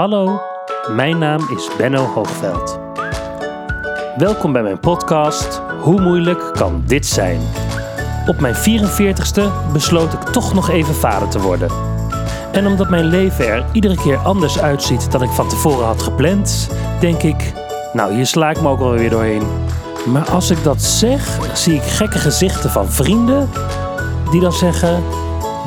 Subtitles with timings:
[0.00, 0.40] Hallo,
[0.94, 2.78] mijn naam is Benno Hoogveld.
[4.16, 7.40] Welkom bij mijn podcast Hoe moeilijk kan dit zijn?
[8.26, 11.70] Op mijn 44ste besloot ik toch nog even vader te worden.
[12.52, 16.70] En omdat mijn leven er iedere keer anders uitziet dan ik van tevoren had gepland,
[17.00, 17.52] denk ik,
[17.92, 19.46] nou hier sla ik me ook wel weer doorheen.
[20.06, 23.48] Maar als ik dat zeg, zie ik gekke gezichten van vrienden
[24.30, 25.02] die dan zeggen,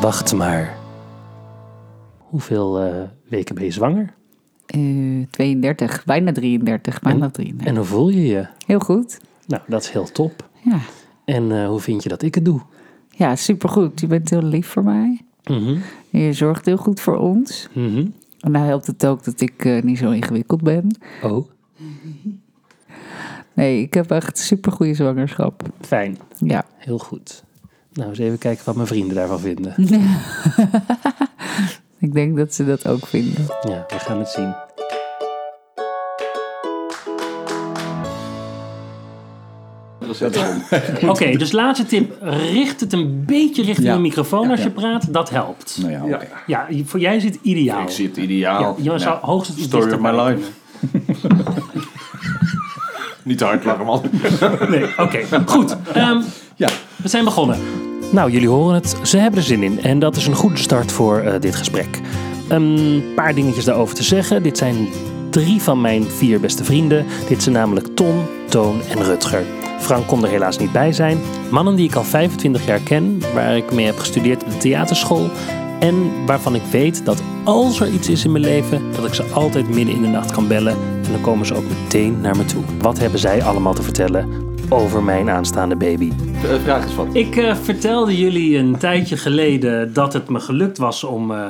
[0.02, 0.78] wacht maar.
[2.18, 4.22] Hoeveel eh, weken ben je zwanger?
[4.74, 7.68] Eh 32, bijna 33, bijna 33.
[7.68, 8.48] En hoe voel je je?
[8.66, 9.20] Heel goed.
[9.48, 10.50] Nou, dat is heel top.
[10.64, 10.80] Ja.
[11.26, 12.62] En eh, hoe vind je dat ik het doe?
[13.10, 14.00] ja, supergoed.
[14.00, 15.22] Je bent heel lief voor mij.
[15.44, 15.78] Mhm,
[16.10, 17.68] je zorgt heel goed voor ons.
[17.74, 18.06] mhm.
[18.40, 20.98] En nou helpt het ook dat ik eh, niet zo ingewikkeld ben.
[21.24, 21.48] Oh,
[23.54, 25.64] Nee, ik heb echt een supergoeie zwangerschap.
[25.82, 26.18] fijn.
[26.38, 26.66] Ja.
[26.78, 27.44] Heel goed.
[27.94, 29.76] Nou, eens even kijken wat mijn vrienden daarvan vinden.
[32.04, 33.46] Ik denk dat ze dat ook vinden.
[33.62, 34.54] Ja, we gaan het zien.
[41.10, 42.18] Oké, dus laatste tip.
[42.54, 43.94] Richt het een beetje richting Ja.
[43.94, 45.14] de microfoon als Ja, je praat.
[45.14, 45.78] Dat helpt.
[45.82, 46.28] Nou ja, oké.
[46.48, 46.68] Ja.
[46.86, 47.82] Voor jij zit ideaal.
[47.82, 48.76] Ik zit ideaal.
[48.82, 50.50] Ja, je zou hoogstens iets Story of my life.
[53.24, 54.02] Niet te hard lachen, man.
[54.70, 55.20] Nee, oké.
[55.46, 55.76] Goed.
[55.94, 56.22] Ehm,
[56.56, 56.70] Ja.
[56.96, 57.58] We zijn begonnen.
[58.14, 58.96] Nou, jullie horen het.
[59.04, 59.82] Ze hebben er zin in.
[59.82, 62.02] En dat is een goede start voor eh, dit gesprek.
[62.48, 64.44] Een paar dingetjes daarover te zeggen.
[64.44, 64.88] Dit zijn
[65.30, 67.06] drie van mijn vier beste vrienden.
[67.28, 69.44] Dit zijn namelijk Ton, Toon en Rutger.
[69.80, 71.18] Frank kon er helaas niet bij zijn.
[71.52, 75.30] Mannen die ik al 25 jaar ken, waar ik mee heb gestudeerd op de theaterschool.
[75.80, 79.24] En waarvan ik weet dat als er iets is in mijn leven, dat ik ze
[79.24, 80.78] altijd midden in de nacht kan bellen.
[81.06, 82.64] En dan komen ze ook meteen naar me toe.
[82.80, 84.43] Wat hebben zij allemaal te vertellen
[84.74, 86.12] over mijn aanstaande baby?
[86.44, 87.08] Eh, Vraag eens wat.
[87.14, 91.50] Ik eh, vertelde jullie een tijdje geleden dat het me gelukt was om eh,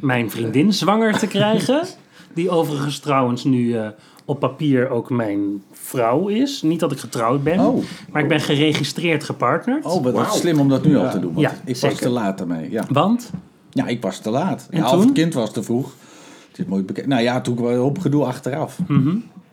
[0.00, 1.82] mijn vriendin zwanger te krijgen.
[2.34, 3.86] Die overigens trouwens nu eh,
[4.24, 6.62] op papier ook mijn vrouw is.
[6.62, 7.84] Niet dat ik getrouwd ben, Oh.
[8.12, 9.84] maar ik ben geregistreerd gepartnerd.
[9.84, 11.32] Oh, wat slim om dat nu al te doen.
[11.34, 11.96] Want Ja, ik was zeker.
[11.98, 12.70] te laat ermee.
[12.70, 12.84] Ja.
[12.88, 13.30] Want?
[13.70, 14.66] ja, ik was te laat.
[14.70, 14.98] En ja, toen?
[14.98, 15.92] Of het kind was te vroeg.
[16.48, 17.06] Het is mooi bekend.
[17.06, 18.78] Nou ja, toen was op gedoe achteraf.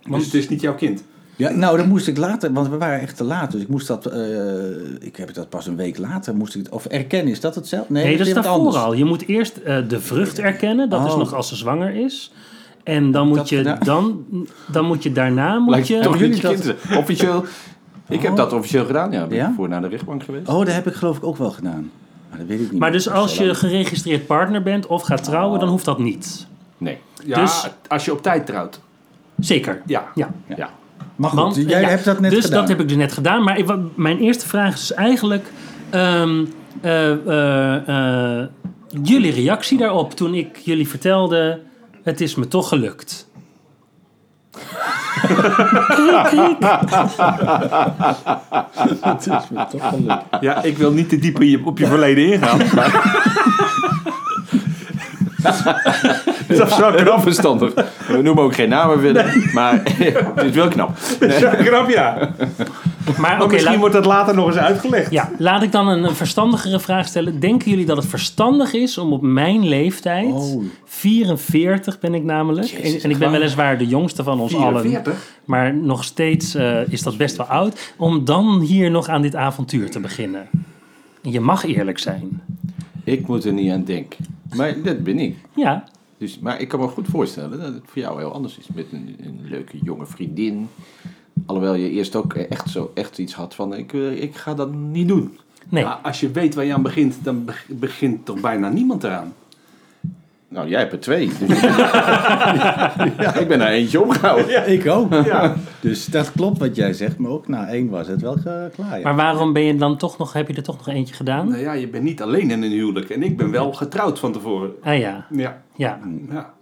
[0.09, 1.03] Dus het is niet jouw kind.
[1.41, 3.51] Ja, nou, dan moest ik later, want we waren echt te laat.
[3.51, 4.19] Dus ik moest dat, eh,
[4.99, 7.93] ik heb dat pas een week later, moest ik, of erkennen, is dat hetzelfde?
[7.93, 8.93] Nee, dat is daarvoor al.
[8.93, 10.89] Je moet eerst eh, de vrucht erkennen.
[10.89, 11.17] Dat is Oh.
[11.17, 12.31] nog als ze zwanger is.
[12.83, 14.25] En dan moet, dat je, dan,
[14.71, 15.59] dan moet je daarna...
[15.59, 16.73] Moet Lijkt je, toch jullie dat-.
[16.97, 17.43] Officieel.
[18.09, 18.37] Ik heb Oh.
[18.37, 19.27] dat officieel gedaan, ja.
[19.27, 19.47] Ben Ja?
[19.47, 20.47] ik voor naar de rechtbank geweest.
[20.47, 21.91] Oh, dat heb ik geloof ik ook wel gedaan.
[22.29, 23.57] Maar dat weet ik niet maar dus Dat als je lang.
[23.57, 26.47] geregistreerd partner bent of gaat trouwen, dan hoeft dat niet.
[26.77, 26.97] Nee.
[27.25, 28.79] Ja, Dus- als je op tijd trouwt.
[29.39, 29.81] Zeker.
[29.85, 30.11] Ja.
[30.15, 30.31] Ja.
[30.55, 30.69] Ja.
[31.21, 32.59] Maar goed, Want, jij ja, hebt dat net dus gedaan.
[32.59, 33.43] dat heb ik dus net gedaan.
[33.43, 35.51] Maar ik, wat- mijn eerste vraag is dus eigenlijk...
[35.89, 36.45] ehm,
[36.81, 38.47] eh, eh, eh,
[39.03, 41.59] jullie reactie daarop toen ik jullie vertelde...
[42.03, 43.29] Het is me toch gelukt.
[49.01, 50.23] Het is me toch gelukt.
[50.41, 52.57] Ja, ik wil niet te diep op je verleden ingaan.
[52.75, 53.19] Maar...
[56.57, 57.73] dat is wel knap verstandig.
[58.07, 59.49] We noemen ook geen namen verder.
[59.53, 59.81] Maar
[60.35, 60.97] het is wel knap.
[61.63, 62.31] Knap, ja.
[63.17, 65.11] Maar misschien laat, wordt dat later nog eens uitgelegd.
[65.11, 67.39] ja, laat ik dan een, een verstandigere vraag stellen.
[67.39, 70.33] Denken jullie dat het verstandig is om op mijn leeftijd...
[70.33, 70.63] Oh.
[70.85, 72.67] 44 ben ik namelijk.
[72.67, 73.39] Jezus, en, en ik ben waar?
[73.39, 74.81] weliswaar de jongste van ons allen.
[74.81, 75.13] 44?
[75.45, 77.93] Maar nog steeds eh, is dat best wel oud.
[77.97, 80.47] Om dan hier nog aan dit avontuur te beginnen.
[81.21, 82.41] Je mag eerlijk zijn.
[83.03, 84.25] Ik moet er niet aan denken.
[84.55, 85.35] Maar dat ben ik.
[85.55, 85.83] Ja,
[86.21, 88.67] Dus, maar ik kan me goed voorstellen dat het voor jou heel anders is.
[88.75, 90.67] Met een, een leuke jonge vriendin.
[91.45, 93.73] Alhoewel je eerst ook echt, zo, echt iets had van...
[93.73, 95.37] Ik, eh, ik ga dat niet doen.
[95.69, 95.83] nee.
[95.83, 99.33] Maar als je weet waar je aan begint, dan beg- begint toch bijna niemand eraan.
[100.53, 101.31] Nou, jij hebt er twee.
[101.47, 101.61] Dus
[103.19, 104.71] ja, ik ben er eentje opgehouden.
[104.71, 105.13] Ik ook.
[105.13, 105.55] Ja.
[105.79, 108.97] Dus dat klopt wat jij zegt, maar ook na één was het wel ge- klaar.
[108.97, 109.03] Ja.
[109.03, 111.47] Maar waarom ben je dan toch nog, heb je er toch nog eentje gedaan?
[111.49, 113.09] Nou ja, je bent niet alleen in een huwelijk.
[113.09, 114.71] En ik ben wel getrouwd van tevoren.
[114.83, 115.61] Ah ja, Ja.
[115.75, 115.99] ja.
[116.29, 116.53] ja.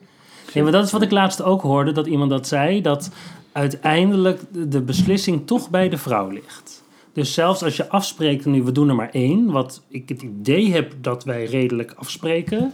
[0.53, 3.09] Nee, maar dat is wat ik laatst ook hoorde, dat iemand dat zei, dat
[3.51, 6.78] uiteindelijk de- de beslissing toch bij de vrouw ligt.
[7.19, 10.71] Dus zelfs als je afspreekt, nu we doen er maar één, wat ik het idee
[10.73, 12.73] heb dat wij redelijk afspreken,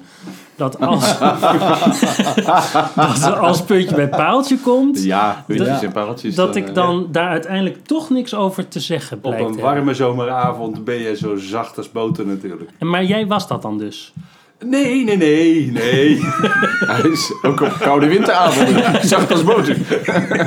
[0.55, 1.19] dat als,
[3.21, 6.35] dat als puntje bij paaltje komt, Ja, puntjes Dat- en pareltjes.
[6.35, 9.57] dat eh, ik dan daar uiteindelijk toch niks over te zeggen Op blijkt een te
[9.59, 9.73] hebben.
[9.75, 12.69] warme zomeravond ben je zo zacht als boter natuurlijk.
[12.79, 14.13] Maar jij was dat dan dus?
[14.59, 16.19] Nee, nee, nee, nee.
[16.91, 19.77] Hij is ook op koude winteravonden zacht als boter.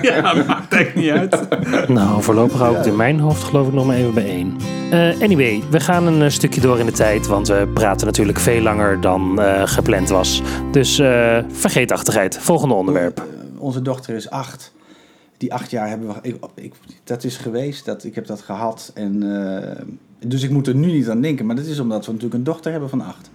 [0.02, 1.48] ja, maakt echt niet uit.
[1.88, 4.56] Nou, voorlopig hou ik het in mijn hoofd geloof ik nog maar even bij één.
[4.90, 8.38] Eh, anyway, we gaan een eh, stukje door in de tijd, want we praten natuurlijk
[8.38, 10.42] veel langer dan eh, gepland was.
[10.72, 13.26] Dus eh, vergeetachtigheid, volgende onderwerp.
[13.58, 14.72] Onze dochter is acht.
[15.36, 16.14] Die acht jaar hebben we.
[16.22, 16.74] Ik, ik,
[17.04, 18.90] dat is geweest, dat, ik heb dat gehad.
[18.94, 19.84] En, eh,
[20.28, 21.46] dus ik moet er nu niet aan denken.
[21.46, 23.30] Maar dat is omdat we natuurlijk een dochter hebben van acht.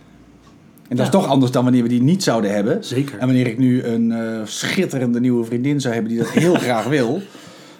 [0.93, 1.13] En dat Ja.
[1.13, 2.83] is toch anders dan wanneer we die niet zouden hebben.
[2.83, 3.19] Zeker.
[3.19, 6.83] En wanneer ik nu een eh, schitterende nieuwe vriendin zou hebben die dat heel graag
[6.85, 7.21] wil.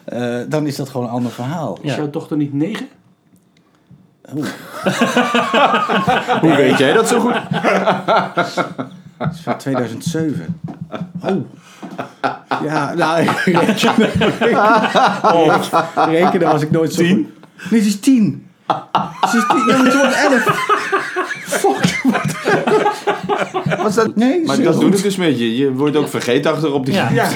[0.03, 1.77] eh, dan is dat gewoon een ander verhaal.
[1.81, 1.95] Is Ja.
[1.97, 2.87] jouw dochter niet negen?
[6.41, 7.33] Hoe weet jij dat zo goed?
[9.17, 10.59] Dat is van 2007.
[11.23, 11.35] Oh.
[12.63, 14.09] Ja, nou, ik rekenen,
[15.23, 15.57] oh,
[16.09, 17.33] rekenen was ik nooit zo Tien?
[17.69, 18.47] Nee, ze is tien.
[19.31, 19.65] Ze is tien.
[19.67, 20.43] Ja, maar ze wordt elf.
[21.45, 22.01] Fuck.
[23.83, 24.15] Was dat...
[24.15, 25.55] Nee, Maar dat is doet het dus met je.
[25.57, 27.09] Je wordt ook vergeetachtig op die Ja.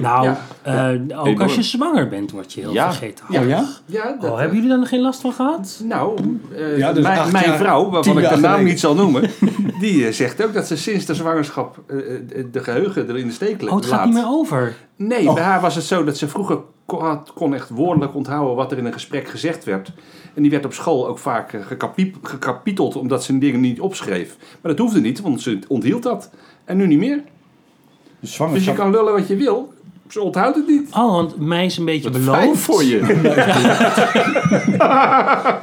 [0.00, 0.38] Nou, Ja.
[0.62, 2.92] eh, ook als je zwanger bent, word je heel Ja.
[2.92, 3.24] vergeten.
[3.28, 3.64] Oh ja?
[3.86, 5.80] Ja, Oh, hebben jullie daar nog geen last van gehad?
[5.84, 9.30] Nou, eh, Ja, dus mijn, vrouw, waarvan ik de naam niet zal noemen,
[9.80, 11.82] die eh, zegt ook dat ze sinds de zwangerschap
[12.52, 14.04] de geheugen er in de steek Oh, het gaat laat.
[14.04, 14.74] niet meer over.
[14.96, 15.34] Nee, Oh.
[15.34, 16.58] bij haar was het zo dat ze vroeger
[17.34, 19.90] kon echt woordelijk onthouden wat er in een gesprek gezegd werd.
[20.34, 24.36] En die werd op school ook vaak eh, gekapie- gekapiteld omdat ze dingen niet opschreef.
[24.60, 26.30] Maar dat hoefde niet, want ze onthield dat.
[26.64, 27.16] En nu niet meer.
[27.16, 27.22] De
[28.20, 28.76] Dus je zwangerschap.
[28.76, 29.72] kan lullen wat je wil,
[30.08, 30.88] ze onthoudt het niet.
[30.94, 32.60] Oh, want mij is een beetje Fijn beloofd.
[32.60, 33.00] voor je.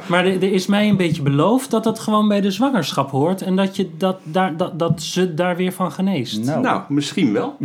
[0.06, 3.42] Maar er, er is mij een beetje beloofd dat dat gewoon bij de zwangerschap hoort.
[3.42, 6.44] En dat, je dat, daar, dat, dat ze daar weer van geneest.
[6.44, 7.56] Nou, Nou, misschien wel.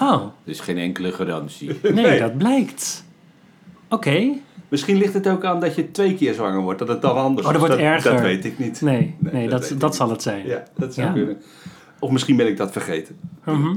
[0.00, 1.70] Oh, Er is geen enkele garantie.
[1.94, 3.04] nee, dat blijkt.
[3.88, 4.28] Oké.
[4.68, 7.46] Misschien ligt het ook aan dat je twee keer zwanger wordt, dat het dan anders
[7.46, 7.68] Oh, dat is.
[7.68, 8.12] wordt erger.
[8.12, 8.80] Dat weet ik niet.
[8.80, 10.46] Nee, nee, Nee, dat dat, dat, zal het zijn.
[10.46, 11.12] Ja, dat zou Ja.
[11.12, 11.36] kunnen.
[12.00, 13.18] Of misschien ben ik dat vergeten.
[13.44, 13.74] Mhm.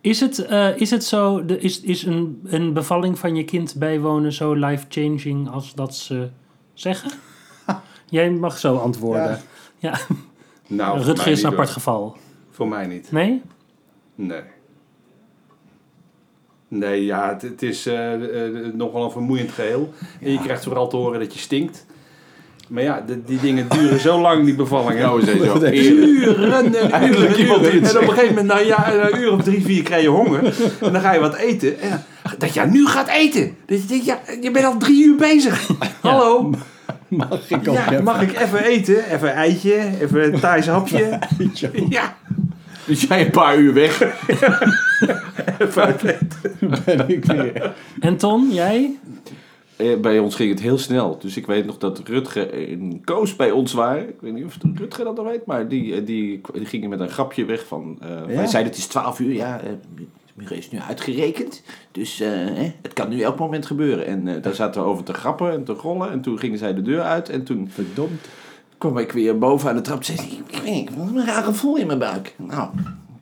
[0.00, 3.74] Is het, eh, is het zo, de, is, is een, een bevalling van je kind
[3.78, 6.28] bijwonen zo life-changing als dat ze
[6.74, 7.10] zeggen?
[8.08, 9.38] Jij mag zo antwoorden.
[9.78, 9.98] Ja,
[10.66, 11.74] Nou, Rutger is een apart hoor.
[11.76, 12.16] geval.
[12.50, 13.12] Voor mij niet.
[13.12, 13.42] Nee?
[14.14, 14.42] Nee.
[16.74, 18.20] Nee, ja, het, het is eh, eh,
[18.74, 19.92] nogal een vermoeiend geheel.
[20.22, 21.86] En je krijgt vooral te horen dat je stinkt.
[22.68, 25.02] Maar ja, de- die dingen duren zo lang, die bevallingen.
[25.02, 25.30] Nou, zo.
[25.30, 27.54] Uren en uren en uren.
[27.56, 30.44] op een gegeven moment, nou ja, een uur of drie, vier krijg je honger.
[30.80, 31.80] En dan ga je wat eten.
[31.80, 32.04] En
[32.38, 33.56] dat je nu gaat eten.
[33.66, 35.68] Dat je denkt, ja, je bent al drie uur bezig.
[36.00, 36.50] Hallo.
[37.08, 38.04] mag ik ook Ja, even?
[38.04, 39.10] mag ik even eten?
[39.14, 41.18] Even een eitje, even een Thais hapje.
[41.88, 42.16] Ja,
[42.86, 43.98] Dus jij een paar uur weg.
[46.84, 47.74] ben ik weer.
[48.00, 48.96] En Ton, jij?
[49.76, 51.18] Eh, Bij ons ging het heel snel.
[51.18, 54.08] Dus ik weet nog dat Rutger en Koos bij ons waren.
[54.08, 57.00] Ik weet niet of Rutger dat nog weet, maar die, eh, die, die gingen met
[57.00, 57.98] een grapje weg van...
[58.00, 59.60] eh, Wij zeiden het is 12 uur, ja,
[60.34, 61.62] Mireille is nu uitgerekend.
[61.92, 64.06] Dus eh, hè, het kan nu elk moment gebeuren.
[64.06, 66.10] En eh, daar zaten we over te grappen en te rollen.
[66.10, 68.28] En toen gingen zij de deur uit en toen Verdomd.
[68.78, 70.04] kwam ik weer boven aan de trap.
[70.04, 70.24] Zei ik,
[70.56, 72.34] ik weet niet, ik heb een raar gevoel in mijn buik.
[72.36, 72.68] Nou,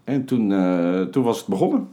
[0.04, 1.88] en toen, eh, toen was het begonnen.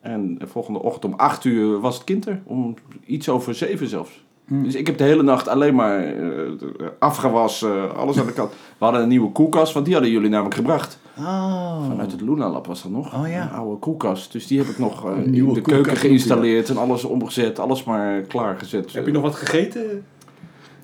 [0.00, 2.40] En de volgende ochtend om 8 uur was het kind er.
[2.44, 2.74] Om
[3.06, 4.26] iets over 7 zelfs.
[4.50, 6.50] Dus ik heb de hele nacht alleen maar eh,
[6.98, 8.50] afgewassen, alles aan de kant.
[8.50, 10.98] We hadden een nieuwe koelkast, want die hadden jullie namelijk gebracht.
[11.18, 11.86] Oh.
[11.88, 13.14] Vanuit het Luna Lab was dat nog.
[13.14, 13.42] Oh ja.
[13.42, 14.32] Een oude koelkast.
[14.32, 17.58] Dus die heb ik nog eh, in de koelkast keuken geïnstalleerd en alles omgezet.
[17.58, 18.92] Alles maar klaargezet.
[18.92, 20.04] Heb je nog wat gegeten?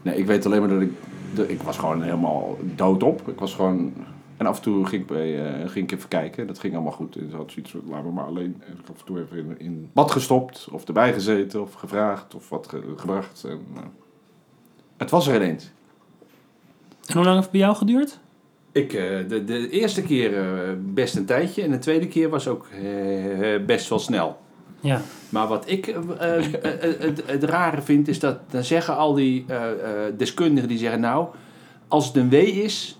[0.02, 0.90] Nee, ik weet alleen maar dat ik...
[1.34, 3.28] dat- ik was gewoon helemaal doodop.
[3.28, 3.92] Ik was gewoon...
[4.36, 6.46] En af en toe ging ik, bij, eh, ging ik even kijken.
[6.46, 7.16] Dat ging allemaal goed.
[7.16, 8.62] En ze had zoiets van, laten we maar alleen.
[8.66, 10.68] En ik af en toe even in, in bad gestopt.
[10.72, 11.62] Of erbij gezeten.
[11.62, 12.34] Of gevraagd.
[12.34, 13.44] Of wat ge- gebracht.
[13.44, 13.80] En, eh,
[14.96, 15.70] het was er ineens.
[17.06, 18.18] En hoe lang heeft het bij jou geduurd?
[18.72, 21.62] Ik, eh, de, de eerste keer eh, best een tijdje.
[21.62, 22.68] En de tweede keer was ook
[23.66, 24.42] best wel snel.
[24.80, 25.00] Ja.
[25.28, 30.12] Maar wat ik het, het rare vind, is dat dan zeggen al die eh, eh,
[30.16, 31.26] deskundigen die zeggen, nou,
[31.88, 32.98] als het een W is,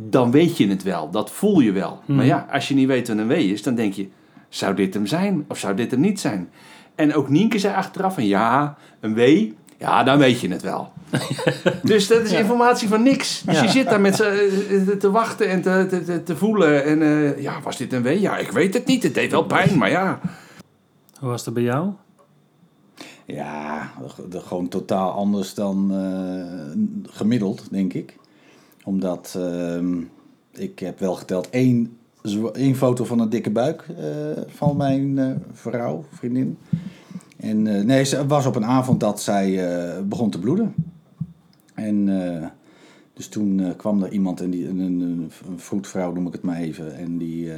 [0.00, 1.10] dan weet je het wel.
[1.10, 2.00] Dat voel je wel.
[2.06, 4.08] Maar ja, als je niet weet wat een W is, dan denk je,
[4.48, 6.50] zou dit hem zijn of zou dit hem niet zijn?
[6.94, 9.44] En ook Nienke zei achteraf van, ja, een W,
[9.78, 10.92] ja, dan weet je het wel.
[11.82, 13.42] dus dat is informatie van niks.
[13.46, 13.62] Dus Ja.
[13.62, 16.84] je zit daar met z'n- eh, te wachten en te, te, te, te voelen.
[16.84, 18.06] En eh, ja, was dit een W?
[18.20, 19.02] Ja, ik weet het niet.
[19.02, 20.20] Het deed wel pijn, maar ja.
[21.18, 21.90] Hoe was het bij jou?
[23.26, 23.90] Ja,
[24.30, 28.16] gewoon totaal anders dan eh, gemiddeld, denk ik.
[28.84, 30.00] Omdat ehm,
[30.50, 31.96] ik heb wel geteld één,
[32.52, 36.58] één foto van een dikke buik eh, van mijn eh, vrouw, vriendin.
[37.36, 39.64] En eh, nee, ze was op een avond dat zij
[40.04, 40.74] begon te bloeden.
[41.74, 42.06] En
[43.14, 46.96] Dus toen kwam er iemand, en die, een, een, vroedvrouw noem ik het maar even,
[46.96, 47.50] en die,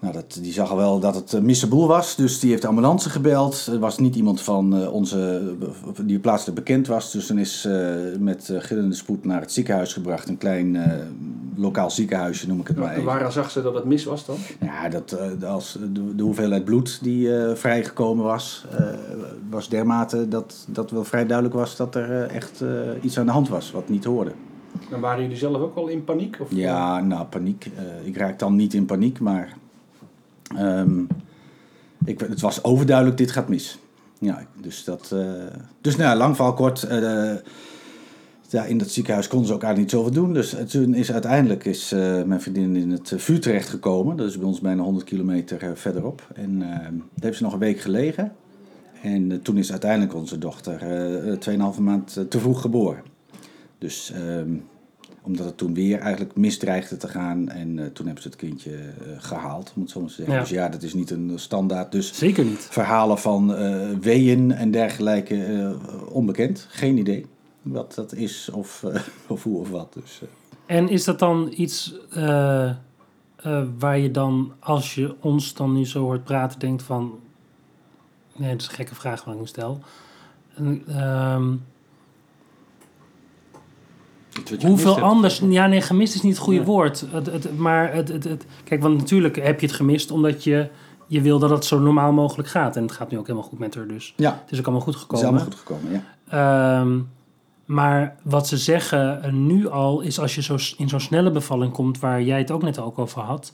[0.00, 2.16] nou, dat, die zag al wel dat het uh, missenboel was.
[2.16, 3.66] Dus die heeft de ambulance gebeld.
[3.72, 5.42] Er was niet iemand van eh, onze,
[6.04, 7.12] die plaatselijk bekend was.
[7.12, 10.28] Dus dan is eh, met uh, gillende spoed naar het ziekenhuis gebracht.
[10.28, 10.92] Een klein eh,
[11.56, 13.04] lokaal ziekenhuisje noem ik het maar En even.
[13.04, 14.36] waar zag ze dat het mis was dan?
[14.60, 18.84] Ja, dat, eh, als de, de hoeveelheid bloed die eh, vrijgekomen was, eh,
[19.50, 22.68] was dermate dat, dat wel vrij duidelijk was dat er eh, echt eh,
[23.02, 24.32] iets aan de hand was wat niet hoorde.
[24.90, 26.36] En waren jullie zelf ook al in paniek?
[26.40, 27.70] Of, Ja, nou, paniek.
[27.76, 29.56] Eh, ik raak dan niet in paniek, maar
[30.56, 31.02] ehm,
[32.04, 33.78] ik, het was overduidelijk, dit gaat mis.
[34.18, 35.10] Ja, dus dat...
[35.12, 35.20] eh,
[35.80, 36.82] dus nou, ja, lang verhaal kort.
[36.82, 37.32] eh,
[38.48, 40.34] ja, in dat ziekenhuis konden ze ook eigenlijk niet zoveel doen.
[40.34, 44.16] Dus toen is uiteindelijk is, eh, mijn vriendin in het vuur terechtgekomen.
[44.16, 46.22] Dat is bij ons bijna 100 kilometer verderop.
[46.34, 48.32] En daar heeft ze nog een week gelegen.
[49.02, 53.02] En toen is uiteindelijk onze dochter eh 2,5 maand te vroeg geboren.
[53.78, 54.54] Dus ehm,
[55.22, 57.48] omdat het toen weer eigenlijk misdreigde te gaan.
[57.48, 60.34] En eh, toen hebben ze het kindje eh, gehaald, zo maar te zeggen.
[60.34, 60.40] Ja.
[60.40, 61.92] Dus ja, dat is niet een standaard.
[61.92, 62.68] Dus Zeker niet.
[62.70, 65.70] verhalen van eh weeën en dergelijke eh,
[66.12, 66.66] onbekend.
[66.70, 67.26] Geen idee
[67.62, 69.92] wat dat is of, eh, of hoe of wat.
[69.92, 70.76] Dus, eh.
[70.76, 72.76] En is dat dan iets eh, eh,
[73.78, 77.18] waar je dan, als je ons dan nu zo hoort praten, denkt van...
[78.36, 79.80] Nee, dat is een gekke vraag wat ik me stel
[80.86, 81.52] ehm,
[84.29, 84.29] Iets wat je
[84.62, 85.42] hoeveel anders...
[85.48, 87.06] Ja, nee, gemist is niet het goede woord.
[87.10, 90.68] Het, het, maar het, het, het, kijk, want natuurlijk heb je het gemist omdat je,
[91.06, 92.76] je wil dat het zo normaal mogelijk gaat.
[92.76, 94.84] En het gaat nu ook helemaal goed met haar, dus ja, het is ook allemaal
[94.84, 95.26] goed het is gekomen.
[95.28, 95.92] allemaal goed gekomen.
[95.92, 96.80] Ja.
[96.80, 96.98] Ehm,
[97.64, 101.98] maar wat ze zeggen nu al is als je zo in zo'n snelle bevalling komt,
[102.00, 103.52] waar jij het ook net ook over had,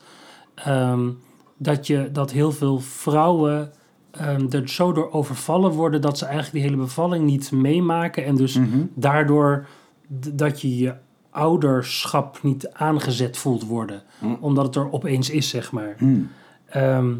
[0.54, 1.08] ehm,
[1.56, 3.72] dat, je, dat heel veel vrouwen
[4.10, 8.36] ehm, er zo door overvallen worden dat ze eigenlijk die hele bevalling niet meemaken en
[8.36, 8.78] dus Mhm.
[8.94, 9.66] daardoor
[10.08, 10.94] dat je je
[11.30, 14.26] ouderschap niet aangezet voelt worden, Hm.
[14.40, 15.94] omdat het er opeens is, zeg maar.
[15.98, 16.28] Hmm.
[16.66, 17.14] Ehm,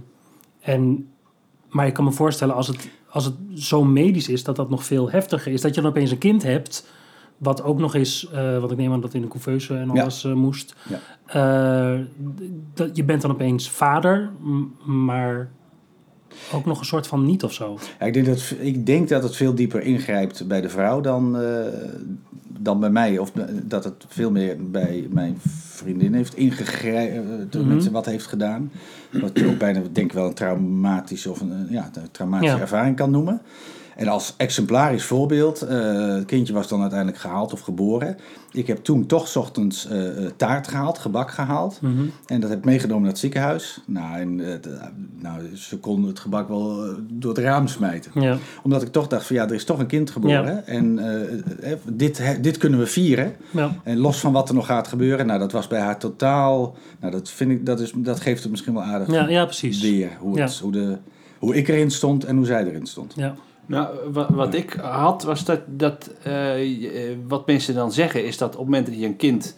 [0.61, 1.09] en,
[1.69, 4.85] maar ik kan me voorstellen als het, als het zo medisch is, dat dat nog
[4.85, 5.61] veel heftiger is.
[5.61, 6.87] Dat je dan opeens een kind hebt,
[7.37, 10.03] wat ook nog eens, eh wat ik neem aan dat in de couveuse en Ja.
[10.03, 10.75] alles eh, moest.
[10.89, 10.99] Ja.
[11.27, 12.01] Eh,
[12.75, 14.31] dat, je bent dan opeens vader,
[14.87, 15.51] maar
[16.53, 17.79] ook nog een soort van niet of zo.
[18.01, 21.41] Ja, ik, denk dat, ik denk dat het veel dieper ingrijpt bij de vrouw dan,
[21.41, 21.61] eh,
[22.59, 23.19] dan bij mij.
[23.19, 23.33] Of
[23.65, 25.37] dat het veel meer bij mijn
[25.69, 27.69] vriendin heeft ingegrepen, Mhm.
[27.75, 28.71] met wat heeft gedaan.
[29.13, 32.55] Wat je ook bijna, denk ik wel, een traumatische of een, eh, ja, een traumatische
[32.57, 32.61] Ja.
[32.61, 33.41] ervaring kan noemen.
[33.97, 38.17] En als exemplarisch voorbeeld, eh, het kindje was dan uiteindelijk gehaald of geboren.
[38.53, 41.79] Ik heb toen toch ochtends eh, eh, taart gehaald, gebak gehaald.
[41.81, 42.05] Mhm.
[42.27, 43.81] En dat heb ik meegenomen naar het ziekenhuis.
[43.87, 44.37] Nou, en,
[45.19, 48.11] nou ze konden het gebak wel door het raam smijten.
[48.15, 50.67] Ja, Omdat ik toch dacht van ja, er is toch een kind geboren.
[50.67, 51.01] En
[51.85, 53.35] dit, dit kunnen we vieren.
[53.51, 53.77] ja.
[53.85, 55.27] En los van wat er nog gaat gebeuren.
[55.27, 56.77] Nou, dat was bij haar totaal...
[57.01, 59.81] Nou, dat, vind ik, dat, is, dat geeft het misschien wel aardig ja, ja precies.
[59.81, 60.11] weer.
[60.19, 60.97] Hoe, het, hoe, de,
[61.39, 63.13] hoe ik erin stond en hoe zij erin stond.
[63.17, 63.35] Ja.
[63.67, 68.39] Nou, wat, wat ik had was dat, dat eh, eh, wat mensen dan zeggen is
[68.39, 69.57] dat op het moment dat je een kind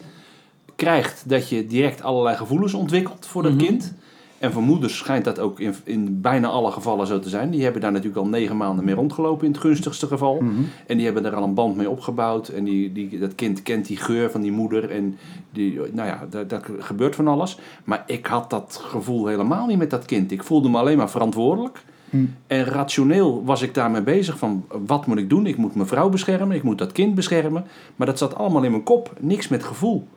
[0.75, 3.63] krijgt, dat je direct allerlei gevoelens ontwikkelt voor dat Mhm.
[3.65, 3.93] kind.
[4.37, 7.49] En voor moeders schijnt dat ook in, in bijna alle gevallen zo te zijn.
[7.49, 10.35] Die hebben daar natuurlijk al negen maanden mee rondgelopen in het gunstigste geval.
[10.41, 10.61] Mhm.
[10.87, 12.47] En die hebben er al een band mee opgebouwd.
[12.47, 14.91] En die, die, dat kind kent die geur van die moeder.
[14.91, 15.17] En
[15.51, 17.57] die, nou ja, daar, daar gebeurt van alles.
[17.83, 20.31] Maar ik had dat gevoel helemaal niet met dat kind.
[20.31, 21.83] Ik voelde me alleen maar verantwoordelijk.
[22.09, 22.25] Hm.
[22.47, 25.45] En rationeel was ik daarmee bezig van wat moet ik doen?
[25.45, 27.65] Ik moet mijn vrouw beschermen, ik moet dat kind beschermen.
[27.95, 30.07] Maar dat zat allemaal in mijn kop, niks met gevoel.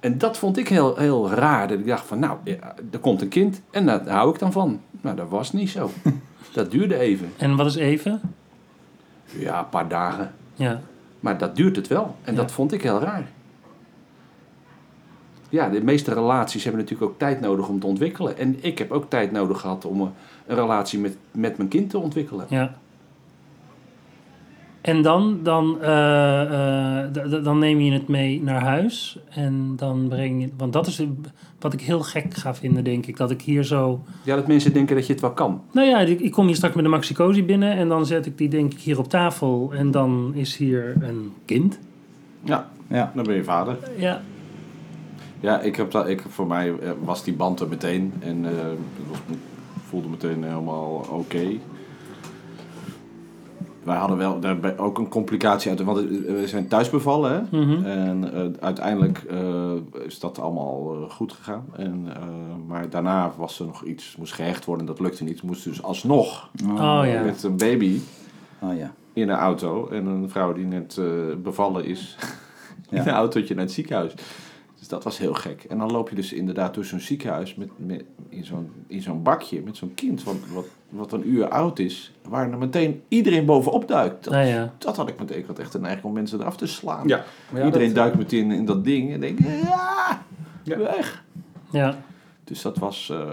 [0.00, 1.68] En dat vond ik heel, heel raar.
[1.68, 2.38] Dat ik dacht van nou,
[2.90, 4.80] er komt een kind en daar hou ik dan van.
[5.00, 5.90] Nou, dat was niet zo.
[6.52, 7.32] dat duurde even.
[7.36, 8.20] En wat is even?
[9.24, 10.32] Ja, een paar dagen.
[10.54, 10.80] Ja.
[11.20, 12.16] Maar dat duurt het wel.
[12.24, 12.40] En Ja.
[12.40, 13.28] dat vond ik heel raar.
[15.48, 18.38] Ja, de meeste relaties hebben natuurlijk ook tijd nodig om te ontwikkelen.
[18.38, 20.12] En ik heb ook tijd nodig gehad om
[20.50, 22.46] een, relatie met, met mijn kind te ontwikkelen.
[22.48, 22.74] Ja.
[24.80, 29.18] En dan, dan, eh, eh, dan neem je het mee naar huis.
[29.28, 30.50] En dan breng je.
[30.56, 31.02] Want dat is
[31.58, 33.16] wat ik heel gek ga vinden, denk ik.
[33.16, 34.00] Dat ik hier zo.
[34.22, 35.62] Ja, dat mensen denken dat je het wel kan.
[35.72, 37.72] Nou ja, ik, ik kom hier straks met een Maxicosi binnen.
[37.76, 39.70] En dan zet ik die, denk ik, hier op tafel.
[39.74, 41.78] En dan is hier een kind.
[42.42, 43.12] Ja, Ja.
[43.14, 43.76] dan ben je vader.
[43.96, 44.20] Ja.
[45.40, 48.12] Ja, ik heb dat, ik, voor mij eh, was die band er meteen.
[48.20, 48.52] En eh,
[48.96, 49.18] ik was,
[49.90, 51.46] voelde meteen helemaal oké.
[53.82, 55.82] Wij hadden wel daarbij ook een complicatie uit.
[55.82, 57.32] Want we zijn thuis bevallen.
[57.32, 57.58] Hè?
[57.58, 57.84] Mhm.
[57.84, 59.72] En eh, uiteindelijk eh,
[60.06, 61.64] is dat allemaal eh, goed gegaan.
[61.76, 62.22] En, eh,
[62.66, 64.86] maar daarna was er nog iets, moest gehecht worden.
[64.86, 65.42] Dat lukte niet.
[65.42, 67.22] Moest dus alsnog Oh ja.
[67.24, 68.00] met een baby
[68.60, 68.92] Oh ja.
[69.12, 69.88] in een auto.
[69.88, 71.04] En een vrouw die net eh,
[71.42, 72.16] bevallen is.
[72.90, 73.00] Ja.
[73.02, 74.14] in een autootje naar het ziekenhuis.
[74.90, 75.64] Dat was heel gek.
[75.64, 79.22] En dan loop je dus inderdaad door zo'n ziekenhuis met, met, in zo'n in zo'n
[79.22, 83.44] bakje met zo'n kind wat, wat, wat een uur oud is, waar er meteen iedereen
[83.44, 84.24] bovenop duikt.
[84.24, 84.74] Dat, Nou ja.
[84.78, 85.38] dat had ik meteen.
[85.38, 87.08] Ik had echt een neiging om mensen eraf te slaan.
[87.08, 87.24] Ja.
[87.50, 90.22] Maar ja, Iedereen dat- duikt meteen in dat ding en denkt, ja,
[90.62, 90.78] Ja.
[90.78, 91.24] weg.
[91.70, 91.98] Ja.
[92.44, 93.10] Dus dat was.
[93.10, 93.28] eh,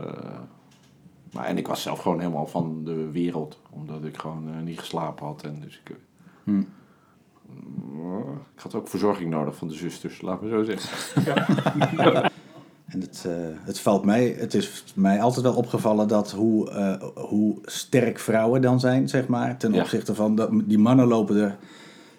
[1.34, 4.80] maar, en ik was zelf gewoon helemaal van de wereld, omdat ik gewoon eh, niet
[4.80, 5.44] geslapen had.
[5.44, 5.96] En dus ik, eh,
[6.44, 6.64] Hm.
[8.58, 10.90] Ik had ook verzorging nodig van de zusters, laat me zo zeggen.
[12.88, 13.34] En het, eh,
[13.66, 18.62] het valt mij, het is mij altijd wel opgevallen dat hoe, eh, hoe sterk vrouwen
[18.62, 19.58] dan zijn, zeg maar.
[19.58, 19.82] Ten Ja.
[19.82, 21.58] opzichte van, dat, die mannen lopen er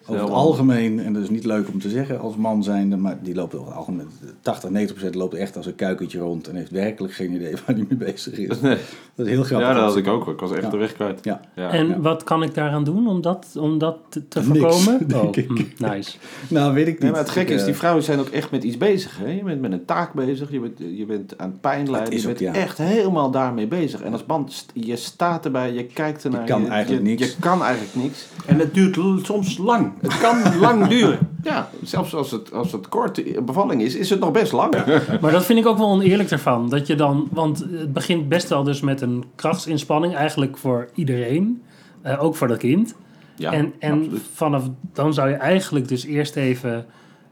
[0.09, 3.17] over het algemeen, en dat is niet leuk om te zeggen als man zijnde, maar
[3.21, 4.07] die lopen over het algemeen,
[4.41, 7.75] 80, 90 procent loopt echt als een kuikentje rond en heeft werkelijk geen idee waar
[7.75, 8.61] hij mee bezig is.
[8.61, 8.77] Nee.
[9.15, 9.67] Dat is heel grappig.
[9.67, 10.27] Ja, dat had ik ook.
[10.27, 10.69] Ik was echt Ja.
[10.69, 11.19] de weg kwijt.
[11.23, 11.41] Ja.
[11.55, 11.71] Ja.
[11.71, 11.99] En ja.
[11.99, 14.97] wat kan ik daaraan doen om dat, om dat te, Niks, voorkomen?
[15.07, 15.47] denk oh, ik.
[15.47, 16.17] hm, nice.
[16.47, 17.01] Nou, weet ik niet.
[17.01, 19.17] Nee, maar het gekke is, die eh, vrouwen zijn ook echt met iets bezig.
[19.17, 19.31] Hè?
[19.31, 22.13] Je bent met een taak bezig, je bent, je bent aan pijn lijden.
[22.13, 22.61] is Je ook, bent ja.
[22.61, 24.01] echt helemaal daarmee bezig.
[24.01, 26.41] En als man, je staat erbij, je kijkt ernaar.
[26.41, 27.25] Je kan eigenlijk niks.
[27.25, 28.27] Je kan eigenlijk niks.
[28.45, 29.91] En het duurt soms lang.
[30.01, 31.19] Het kan lang duren.
[31.43, 34.75] Ja, zelfs als het, als het kort bevalling is, is het nog best lang.
[35.21, 36.69] Maar dat vind ik ook wel oneerlijk ervan.
[36.69, 41.61] Dat je dan, want het begint best wel dus met een krachtsinspanning, eigenlijk voor iedereen.
[42.01, 42.95] eh, ook voor dat kind.
[43.35, 44.21] Ja, en en absoluut.
[44.33, 44.63] vanaf
[44.93, 46.85] dan zou je eigenlijk dus eerst even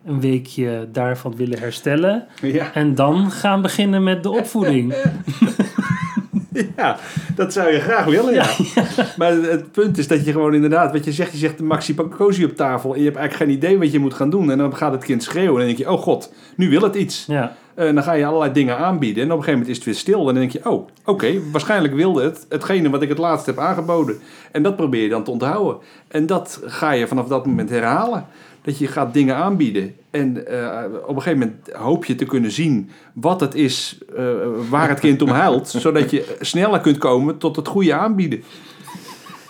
[0.05, 2.25] een weekje daarvan willen herstellen.
[2.41, 2.73] Ja.
[2.73, 4.93] En dan gaan beginnen met de opvoeding.
[6.77, 6.97] Ja,
[7.35, 8.45] dat zou je graag willen, ja.
[9.17, 11.95] Maar het, punt is dat je gewoon inderdaad, wat je zegt, je zegt de maxi
[11.95, 14.51] cozy op tafel en je hebt eigenlijk geen idee wat je moet gaan doen.
[14.51, 16.95] En dan gaat het kind schreeuwen en dan denk je, oh god, nu wil het
[16.95, 17.25] iets.
[17.27, 19.85] Ja, En dan ga je allerlei dingen aanbieden en op een gegeven moment is het
[19.85, 20.19] weer stil.
[20.19, 23.57] En dan denk je, oh, oké, waarschijnlijk wilde het hetgene wat ik het laatst heb
[23.59, 24.19] aangeboden.
[24.51, 25.77] En dat probeer je dan te onthouden.
[26.07, 28.25] En dat ga je vanaf dat moment herhalen.
[28.61, 29.95] Dat je gaat dingen aanbieden.
[30.11, 34.25] En eh, op een gegeven moment hoop je te kunnen zien wat het is eh,
[34.69, 35.69] waar het kind om huilt.
[35.79, 38.43] zodat je sneller kunt komen tot het goede aanbieden.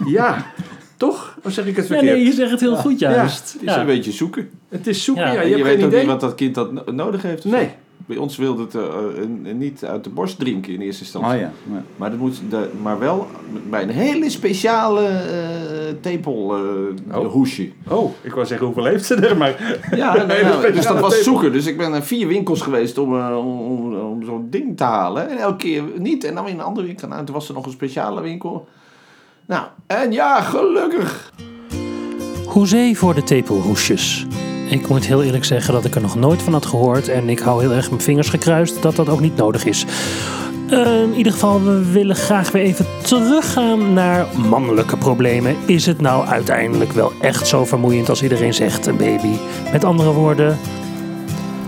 [0.05, 0.45] Ja,
[0.97, 1.37] toch?
[1.43, 2.15] Of zeg ik het verkeerd?
[2.15, 3.53] nee, je zegt het heel goed juist.
[3.53, 3.79] Het is Ja.
[3.79, 4.49] een beetje zoeken.
[4.69, 5.41] Het is zoeken, Ja.
[5.41, 5.99] je, je, hebt weet geen ook idee.
[5.99, 7.45] niet wat dat kind dat no- nodig heeft.
[7.45, 7.63] Nee.
[7.65, 7.69] zo.
[8.05, 11.31] Bij ons wilde het eh, eh, niet uit de borst drinken in eerste instantie.
[11.33, 11.51] Oh ja.
[11.71, 11.83] ja.
[11.95, 13.27] Maar, dat moet, de, maar wel
[13.69, 17.31] bij een hele speciale eh tepel eh, Oh.
[17.31, 17.71] hoesje.
[17.87, 19.37] Oh, ik wou zeggen, hoeveel heeft ze er?
[19.37, 21.23] Maar Ja, nou, dus dat was tepel.
[21.23, 21.51] zoeken.
[21.51, 25.29] Dus ik ben naar vier winkels geweest om, om, om, om zo'n ding te halen.
[25.29, 26.23] En elke keer niet.
[26.23, 27.07] En dan weer in een andere winkel.
[27.07, 28.67] Nou, toen was er nog een speciale winkel.
[29.45, 31.31] Nou, en ja, gelukkig.
[32.45, 34.25] Hoezee voor de tepelhoesjes.
[34.69, 37.07] Ik moet heel eerlijk zeggen dat ik er nog nooit van had gehoord.
[37.07, 39.85] En ik hou heel erg mijn vingers gekruist dat dat ook niet nodig is.
[40.69, 45.55] Eh, in ieder geval, we willen graag weer even teruggaan naar mannelijke problemen.
[45.65, 49.37] Is het nou uiteindelijk wel echt zo vermoeiend als iedereen zegt, een baby?
[49.71, 50.57] Met andere woorden,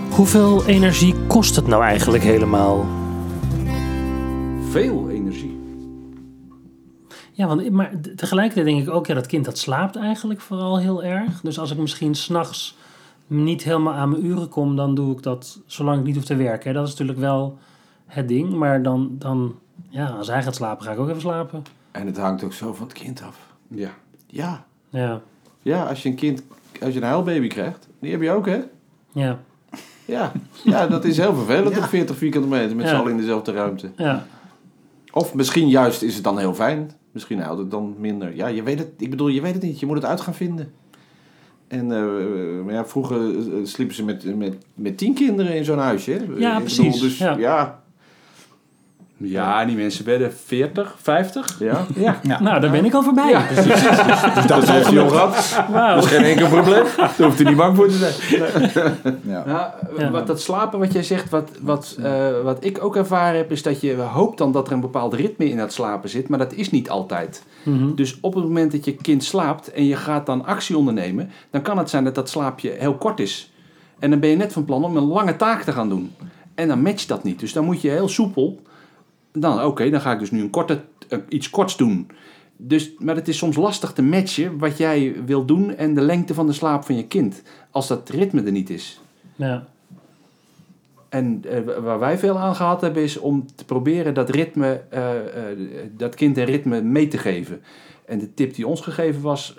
[0.10, 3.00] hoeveel energie kost het nou eigenlijk helemaal?
[4.70, 5.58] veel energie.
[7.32, 11.04] Ja, want, maar tegelijkertijd denk ik ook, ja, dat kind dat slaapt eigenlijk vooral heel
[11.04, 11.42] erg.
[11.42, 12.78] Dus als ik misschien s'nachts
[13.30, 16.36] niet helemaal aan mijn uren kom, dan doe ik dat zolang ik niet hoef te
[16.36, 16.68] werken.
[16.68, 16.74] hè.
[16.74, 17.58] Dat is natuurlijk wel
[18.06, 18.54] het ding.
[18.54, 19.56] Maar dan, dan,
[19.90, 21.64] ja, als hij gaat slapen, ga ik ook even slapen.
[21.92, 23.38] En het hangt ook zo van het kind af.
[23.68, 23.90] Ja.
[24.28, 24.66] Ja.
[24.90, 25.22] Ja,
[25.62, 26.44] Ja, als je een kind,
[26.82, 27.88] als je een huilbaby krijgt.
[28.00, 28.60] Die heb je ook, hè?
[29.12, 29.40] ja,
[30.06, 30.32] Ja.
[30.64, 32.92] Ja, dat is heel vervelend op 40 vierkante meter met Ja.
[32.92, 33.92] z'n allen in dezelfde ruimte.
[33.96, 34.26] ja.
[35.12, 36.92] Of misschien juist is het dan heel fijn.
[37.12, 38.36] Misschien huilt het dan minder.
[38.36, 38.88] Ja, je weet het.
[38.98, 39.80] Ik bedoel, je weet het niet.
[39.80, 40.74] Je moet het uit gaan vinden.
[41.70, 45.78] En eh, maar ja, vroeger eh, sliepen ze met, met, met tien kinderen in zo'n
[45.78, 46.20] huisje.
[46.28, 47.00] Bedoel, precies.
[47.00, 47.38] dus Ja.
[47.38, 47.84] ja.
[49.22, 51.56] Ja, die mensen werden 40, 50.
[51.60, 51.86] ja.
[51.96, 52.20] Ja.
[52.42, 53.30] Nou, daar ben ik al voorbij.
[53.30, 53.42] Ja.
[54.48, 55.64] dat heeft hij al gehad.
[55.72, 55.96] Wauw.
[55.96, 56.84] Dat is geen enkel probleem.
[56.98, 59.20] Daar hoeft hij niet bang voor te zijn.
[59.24, 59.44] Ja.
[59.46, 60.12] Nou, Ja.
[60.12, 63.64] wat dat slapen wat jij zegt, wat, wat, eh, wat ik ook ervaren heb, is
[63.64, 66.54] dat je hoopt dan dat er een bepaald ritme in dat slapen zit, maar dat
[66.54, 67.44] is niet altijd.
[67.64, 67.96] Mhm.
[67.96, 71.62] Dus op het moment dat je kind slaapt en je gaat dan actie ondernemen, dan
[71.62, 73.52] kan het zijn dat dat slaapje heel kort is.
[74.00, 76.12] En dan ben je net van plan om een lange taak te gaan doen.
[76.56, 77.40] En dan matcht dat niet.
[77.40, 78.62] Dus dan moet je heel soepel.
[79.40, 82.08] Dan, oké, dan ga ik dus nu een korte, eh, iets korts doen.
[82.58, 86.34] Dus, maar het is soms lastig te matchen wat jij wil doen en de lengte
[86.34, 87.42] van de slaap van je kind.
[87.72, 89.02] Als dat ritme er niet is.
[89.36, 89.68] Ja.
[91.10, 95.10] En eh, waar wij veel aan gehad hebben is om te proberen dat ritme, eh,
[95.98, 97.62] dat kind een ritme mee te geven.
[98.06, 99.56] En de tip die ons gegeven was,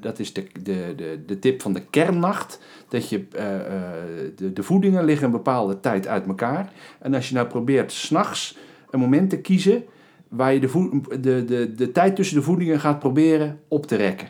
[0.00, 2.60] dat is de, de, de, de tip van de kernnacht.
[2.88, 3.26] Dat je,
[4.36, 6.72] de, de voedingen liggen een bepaalde tijd uit elkaar.
[6.98, 8.56] En als je nou probeert s'nachts
[8.90, 9.84] een moment te kiezen
[10.28, 14.28] waar je de, de, de, de tijd tussen de voedingen gaat proberen op te rekken.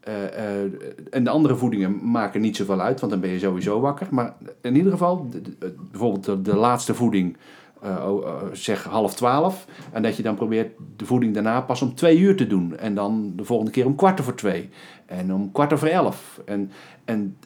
[0.00, 0.72] Eh, eh,
[1.10, 4.06] en de andere voedingen maken niet zoveel uit, want dan ben je sowieso wakker.
[4.10, 7.36] Maar in ieder geval, de- bijvoorbeeld de, laatste voeding,
[7.82, 9.66] eh, oh, eh, zeg half twaalf.
[9.92, 12.76] En dat je dan probeert de voeding daarna pas om twee uur te doen.
[12.76, 14.68] En dan de volgende keer om kwart over twee.
[15.06, 16.40] En om kwart over elf.
[16.44, 16.70] En,
[17.04, 17.36] en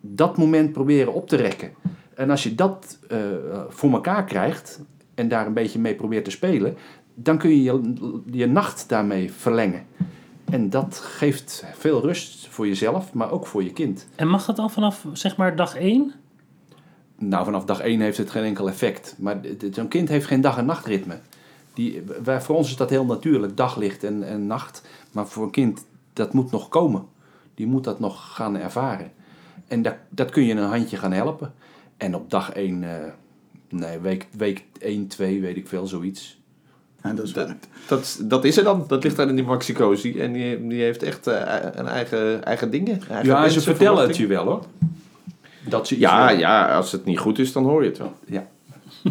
[0.00, 1.70] dat moment proberen op te rekken.
[2.14, 3.18] En als je dat eh,
[3.68, 4.80] voor elkaar krijgt
[5.16, 6.76] en daar een beetje mee probeert te spelen,
[7.14, 7.94] dan kun je je,
[8.30, 9.86] je nacht daarmee verlengen.
[10.44, 14.06] En dat geeft veel rust voor jezelf, maar ook voor je kind.
[14.14, 16.12] En mag dat dan vanaf zeg maar dag 1?
[17.18, 19.14] Nou, vanaf dag één heeft het geen enkel effect.
[19.18, 21.18] Maar zo'n kind heeft geen dag- en nachtritme.
[21.74, 24.82] Die, wij, voor ons is dat heel natuurlijk, daglicht en, en nacht.
[25.12, 27.06] Maar voor een kind, dat moet nog komen.
[27.54, 29.12] Die moet dat nog gaan ervaren.
[29.68, 31.54] En dat, dat kun je een handje gaan helpen.
[31.96, 33.12] En op dag één, eh,
[33.68, 36.38] nee, week, week 1, 2, weet ik veel, zoiets.
[37.02, 37.48] Ja, dat is Dat,
[37.88, 38.84] dat, dat is er dan.
[38.88, 40.20] Dat ligt daar in die maxicosi.
[40.20, 43.00] En die, die heeft echt eh, een eigen, eigen dingen.
[43.10, 44.64] Eigen Ja, ze vertellen het je wel hoor.
[45.68, 48.12] Dat ze Ja, ja, als het niet goed is, dan hoor je het wel.
[48.26, 48.46] ja.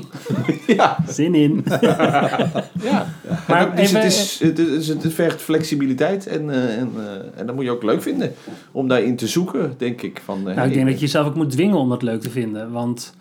[0.67, 1.63] Ja, Zin in.
[1.69, 3.07] ja.
[3.47, 7.39] Maar Maar dus even- het, is, het, is, het vergt flexibiliteit en, eh, en, eh,
[7.39, 8.33] en dat moet je ook leuk vinden.
[8.71, 10.21] Om daarin te zoeken, denk ik.
[10.25, 12.21] Van, eh, Nou, ik hey, denk dat je jezelf ook moet dwingen om dat leuk
[12.21, 12.71] te vinden.
[12.71, 13.13] Want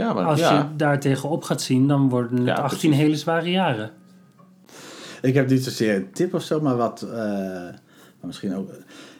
[0.00, 0.58] ja, maar, als ja.
[0.58, 2.96] je daar tegenop gaat zien, dan worden het Ja, 18 precies.
[2.96, 3.90] hele zware jaren.
[5.22, 7.76] Ik heb niet zozeer een tip of zo, maar wat eh, maar
[8.20, 8.70] misschien ook.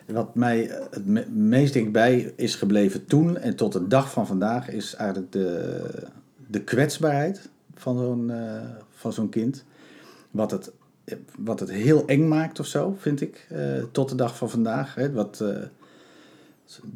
[0.07, 4.69] Wat mij het me- meest dichtbij is gebleven toen en tot de dag van vandaag
[4.71, 5.81] is eigenlijk de,
[6.47, 8.61] de kwetsbaarheid van zo'n eh,
[8.95, 9.64] van zo'n kind.
[10.31, 10.73] Wat het,
[11.38, 13.59] wat het heel eng maakt of zo, vind ik, eh,
[13.93, 14.95] tot de dag van vandaag.
[14.95, 15.12] Hè.
[15.12, 15.57] Wat, eh,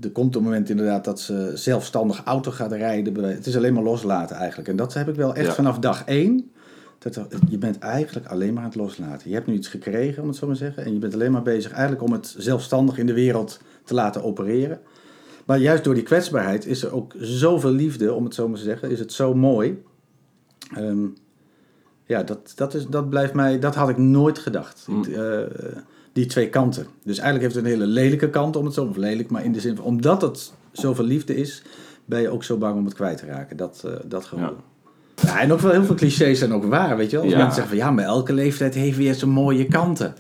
[0.03, 3.25] er komt een moment inderdaad dat ze zelfstandig auto gaat rijden.
[3.25, 4.69] Het is alleen maar loslaten eigenlijk.
[4.69, 5.53] En dat heb ik wel echt Ja.
[5.53, 6.51] vanaf dag één.
[6.99, 9.29] Dat er- je bent eigenlijk alleen maar aan het loslaten.
[9.29, 10.85] Je hebt nu iets gekregen, om het zo maar te zeggen.
[10.85, 14.23] En je bent alleen maar bezig eigenlijk om het zelfstandig in de wereld te laten
[14.23, 14.81] opereren.
[15.45, 18.65] Maar juist door die kwetsbaarheid is er ook zoveel liefde, om het zo maar te
[18.65, 18.91] zeggen.
[18.91, 19.83] Is het zo mooi.
[20.77, 21.07] Ehm,
[22.05, 23.59] ja, dat, dat, is, dat blijft mij...
[23.59, 24.85] Dat had ik nooit gedacht.
[24.89, 25.03] Mm.
[25.03, 25.41] Ik, eh,
[26.15, 26.87] die twee kanten.
[27.05, 28.85] Dus eigenlijk heeft het een hele lelijke kant, om het zo...
[28.85, 29.85] Of lelijk, maar in de zin van...
[29.85, 31.63] Omdat het zoveel liefde is,
[32.05, 33.57] ben je ook zo bang om het kwijt te raken.
[33.57, 34.47] Dat, eh, dat gevoel.
[34.47, 34.53] Ja.
[35.23, 37.25] Ja, en ook wel heel veel clichés zijn ook waar, weet je wel.
[37.25, 37.39] Als Ja.
[37.39, 40.15] mensen zeggen van ja, maar elke leeftijd heeft weer zijn mooie kanten.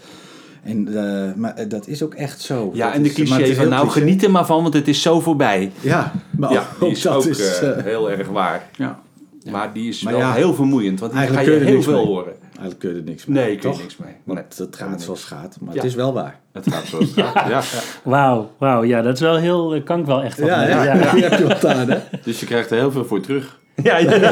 [0.62, 2.70] En, eh, maar eh, dat is ook echt zo.
[2.74, 4.00] Ja, Dat en de is- cliché van nou cliché.
[4.00, 5.72] geniet er maar van, want het is zo voorbij.
[5.80, 7.60] Ja, maar ja, ook, is dat ook is...
[7.82, 8.68] heel erg waar.
[8.76, 9.02] Ja.
[9.50, 11.76] Maar die is Maar wel ja, heel vermoeiend, want die ga eigenlijk je kun je
[11.76, 12.22] er heel niks veel mee.
[12.22, 12.34] horen.
[12.50, 13.42] eigenlijk kun je er niks mee.
[13.44, 13.80] Nee, ik weet toch?
[13.80, 14.12] niks mee.
[14.24, 14.66] Want Nee.
[14.68, 15.80] het gaat zoals het gaat, maar Ja.
[15.80, 16.40] het is wel waar.
[16.52, 16.98] Het gaat zo.
[17.16, 17.32] ja.
[17.48, 17.60] Ja.
[18.02, 18.84] Wauw, wauw.
[18.84, 19.74] Ja, dat is wel heel...
[19.74, 21.14] eh, Kan ik wel echt wat Ja, ja, ja.
[21.16, 21.98] je aan, hè?
[22.24, 23.60] Dus je krijgt er heel veel voor terug.
[23.82, 24.30] Ja, ja, ja.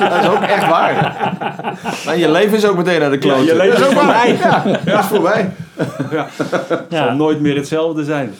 [0.10, 0.98] Dat is ook echt waar.
[2.04, 3.42] Maar je leven is ook meteen naar de klote.
[3.44, 4.36] Ja, je leven is ook voorbij.
[4.38, 4.68] waar.
[4.68, 5.50] Ja, dat is voorbij.
[5.76, 6.10] Het
[6.90, 7.06] Ja.
[7.06, 8.34] zal nooit meer hetzelfde zijn.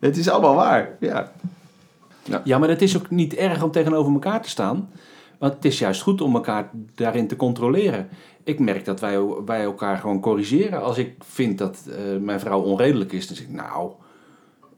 [0.00, 0.88] Het is allemaal waar.
[1.00, 1.30] Ja.
[2.44, 4.88] Ja, maar het is ook niet erg om tegenover elkaar te staan.
[5.38, 8.08] Want het is juist goed om elkaar daarin te controleren.
[8.44, 10.82] Ik merk dat wij, wij elkaar gewoon corrigeren.
[10.82, 13.90] Als ik vind dat eh, mijn vrouw onredelijk is, dan zeg ik, nou,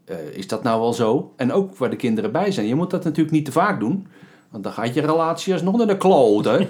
[0.05, 1.33] eh, is dat nou wel zo?
[1.37, 2.67] En ook waar de kinderen bij zijn.
[2.67, 4.07] Je moet dat natuurlijk niet te vaak doen.
[4.51, 6.67] Want dan gaat je relatie alsnog naar de klote.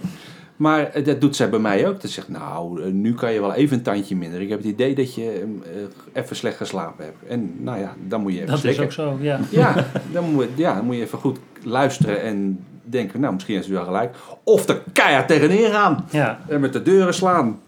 [0.58, 2.00] Maar eh, dat doet zij bij mij ook.
[2.00, 4.40] Dat zegt, nou, nu kan je wel even een tandje minder.
[4.40, 5.56] Ik heb het idee dat je
[6.12, 7.26] eh, even slecht geslapen hebt.
[7.28, 9.40] En nou ja, dan moet je even Dat is ook zo, ja.
[9.50, 13.66] Ja, dan moet, ja, dan moet je even goed luisteren en denken, nou, misschien heeft
[13.66, 14.16] ze wel gelijk.
[14.42, 17.60] Of er keihard tegenin gaan Ja, en met de deuren slaan.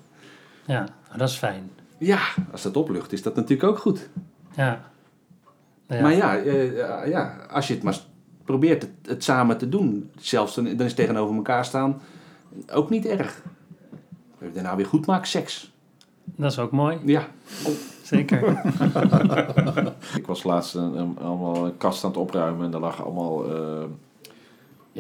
[0.65, 0.87] ja.
[1.17, 1.71] Dat is fijn.
[1.99, 2.19] Ja,
[2.53, 4.09] als dat oplucht, is dat natuurlijk ook goed.
[4.57, 4.81] Ja.
[5.87, 6.01] Ja.
[6.03, 7.99] Maar ja, eh, ja, als je het maar
[8.45, 12.01] probeert het, het samen te doen, zelfs dan, dan is tegenover elkaar staan
[12.73, 13.43] ook niet erg.
[14.53, 15.73] Daarna weer goed maken seks.
[16.25, 17.27] Dat is ook mooi, Ja,
[18.03, 18.63] zeker.
[20.17, 23.55] Ik was laatst een, een- allemaal een kast aan het opruimen en daar lagen allemaal,
[23.55, 23.83] eh,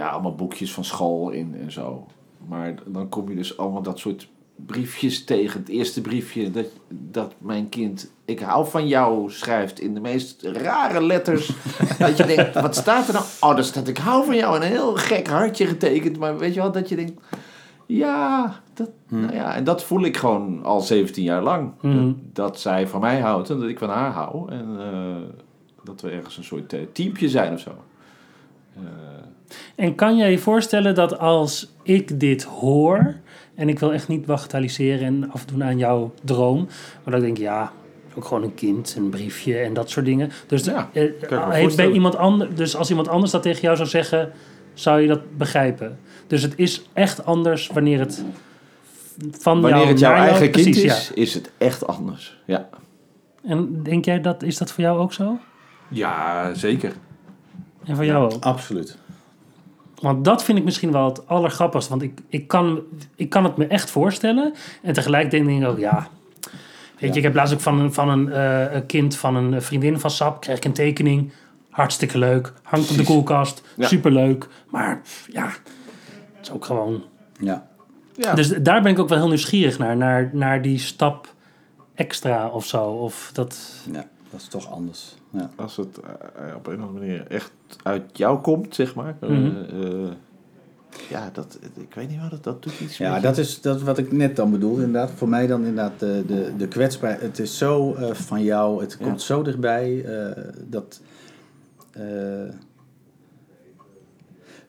[0.01, 2.07] ja, allemaal boekjes van school in en zo.
[2.49, 4.29] Maar dan kom je dus allemaal dat soort
[4.67, 5.61] briefjes tegen.
[5.61, 10.43] Het eerste briefje dat, dat mijn kind ik hou van jou schrijft in de meest
[10.43, 11.53] rare letters.
[11.99, 13.25] dat je denkt, wat staat er nou?
[13.41, 16.19] Oh, daar staat ik hou van jou en een heel gek hartje getekend.
[16.19, 17.21] Maar weet je wel, dat je denkt,
[17.87, 19.55] ja, dat, nou ja.
[19.55, 21.73] En dat voel ik gewoon al 17 jaar lang.
[21.81, 22.05] Mhm.
[22.05, 24.51] Dat, dat zij van mij houdt en dat ik van haar hou.
[24.51, 25.17] En eh,
[25.83, 27.71] dat we ergens een soort eh, teampje zijn of zo.
[28.77, 28.83] Eh,
[29.75, 33.15] En kan jij je voorstellen dat als ik dit hoor,
[33.55, 36.57] en ik wil echt niet bagatelliseren en afdoen aan jouw droom,
[37.05, 37.73] maar dat ik denk, ja,
[38.15, 40.31] ook gewoon een kind, een briefje en dat soort dingen.
[40.47, 41.93] Dus Ja, eh, me heeft bij voorstellen.
[41.95, 44.33] iemand anders, dus als iemand anders dat tegen jou zou zeggen,
[44.75, 45.99] zou je dat begrijpen.
[46.27, 48.25] Dus het is echt anders wanneer het
[49.31, 52.39] van wanneer jou het jouw jou- eigen kind precies, is, is het echt anders.
[52.47, 52.69] Ja.
[53.45, 55.39] En denk jij dat, is dat voor jou ook zo?
[55.89, 56.93] Ja, zeker.
[57.85, 58.45] En voor jou ook?
[58.45, 58.97] Absoluut.
[60.01, 61.91] Want dat vind ik misschien wel het allergrappigste.
[61.91, 62.81] Want ik, ik, kan,
[63.17, 64.55] ik kan het me echt voorstellen.
[64.83, 66.09] En tegelijk denk ik ook, ja...
[66.99, 67.15] Weet je, Ja.
[67.15, 70.11] ik heb laatst ook van een, van een, eh, een kind van een vriendin van
[70.11, 70.41] SAP...
[70.41, 71.33] kreeg ik een tekening.
[71.71, 72.53] Hartstikke leuk.
[72.63, 73.63] Hangt op de koelkast.
[73.77, 73.87] Ja.
[73.87, 74.49] Superleuk.
[74.69, 75.01] Maar
[75.33, 77.03] ja, het is ook gewoon...
[77.41, 77.69] Ja.
[78.15, 78.35] Ja.
[78.35, 79.97] Dus daar ben ik ook wel heel nieuwsgierig naar.
[79.97, 81.35] Naar, naar die stap
[81.95, 82.85] extra of zo.
[82.85, 83.59] Of dat...
[83.93, 85.17] ja, dat is toch anders.
[85.31, 85.51] Ja.
[85.57, 89.17] Als het eh, op een of andere manier echt uit jou komt, zeg maar.
[89.21, 89.57] eh, Mhm.
[89.83, 90.11] eh,
[91.11, 93.99] ja, dat, ik weet niet wat dat, dat doet iets Ja, dat is, dat wat
[93.99, 94.75] ik net dan bedoel.
[94.77, 97.23] Inderdaad, voor mij dan inderdaad de, de, de kwetsbaarheid.
[97.23, 99.05] Het is zo eh, van jou, het Ja.
[99.05, 100.05] komt zo dichtbij.
[100.05, 101.01] eh, dat.
[101.93, 102.03] eh,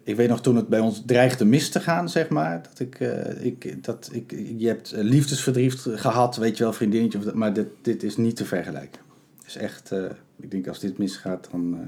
[0.04, 2.62] ik weet nog toen het bij ons dreigde mis te gaan, zeg maar.
[2.69, 7.19] Dat ik, eh, ik, dat ik, je hebt eh, liefdesverdriet gehad, weet je wel, vriendinnetje.
[7.34, 9.02] Maar dit, dit is niet te vergelijken.
[9.56, 10.04] Is echt, eh,
[10.40, 11.74] ik denk als dit misgaat, dan.
[11.82, 11.88] eh,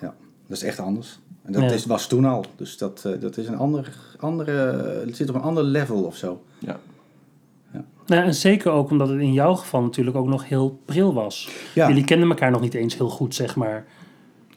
[0.00, 0.14] ja,
[0.46, 1.18] dat is echt anders.
[1.42, 1.70] En dat Ja.
[1.70, 2.44] is, was toen al.
[2.56, 4.52] Dus dat, eh, dat is een ander, andere.
[5.06, 6.42] Het zit op een ander level of zo.
[6.58, 6.78] Ja.
[8.06, 11.50] Nou, en zeker ook omdat het in jouw geval natuurlijk ook nog heel pril was.
[11.74, 11.88] Ja.
[11.88, 13.84] Jullie kenden elkaar nog niet eens heel goed, zeg maar.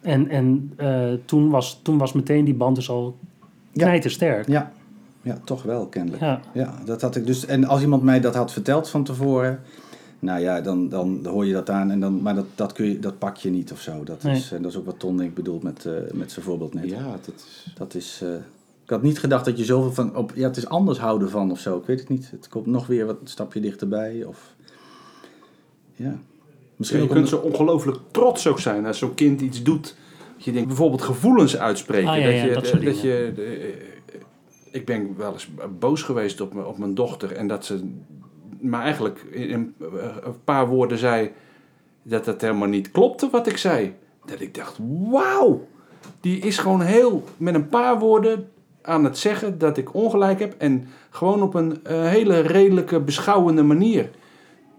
[0.02, 3.17] En, en eh, toen, was, toen was meteen die band dus al
[3.72, 3.84] Ja.
[3.86, 4.48] knijtersterk.
[4.48, 4.72] Ja.
[5.22, 6.22] ja, toch wel kennelijk.
[6.22, 6.39] Ja.
[6.54, 7.46] Ja, dat had ik dus.
[7.46, 9.60] En als iemand mij dat had verteld van tevoren,
[10.23, 11.91] nou ja, dan, dan hoor je dat aan.
[11.91, 14.03] En dan, maar dat, dat, kun je, dat pak je niet of zo.
[14.03, 14.36] Dat, Nee.
[14.36, 16.73] is, en dat is ook wat Ton denk ik bedoelt met, eh, met zijn voorbeeld
[16.73, 16.89] net.
[16.89, 17.67] ja, dat is...
[17.75, 18.19] Dat is.
[18.23, 18.29] eh,
[18.83, 20.15] ik had niet gedacht dat je zoveel van.
[20.15, 21.77] Op, ja, het is anders houden van of zo.
[21.77, 22.31] Ik weet het niet.
[22.31, 24.23] Het komt nog weer wat een stapje dichterbij.
[24.23, 24.55] Of.
[25.95, 26.15] Ja.
[26.75, 29.95] Misschien je ook kunt zo ongelooflijk trots ook zijn als zo'n kind iets doet.
[30.36, 32.09] Dat je denkt, bijvoorbeeld gevoelens uitspreken.
[32.09, 34.21] Ah, ja, dat ja, je, dat soort dat je, eh,
[34.71, 37.31] ik ben wel eens boos geweest op, mijn- op mijn dochter.
[37.31, 37.89] En dat ze
[38.63, 39.76] maar eigenlijk in een,
[40.23, 41.32] een paar woorden zei
[42.04, 43.95] dat het helemaal niet klopte wat ik zei.
[44.26, 44.78] Dat ik dacht,
[45.10, 45.67] wauw.
[46.19, 48.49] Die is gewoon heel, met een paar woorden
[48.82, 50.56] aan het zeggen dat ik ongelijk heb.
[50.58, 54.10] En gewoon op een eh, hele redelijke, beschouwende manier.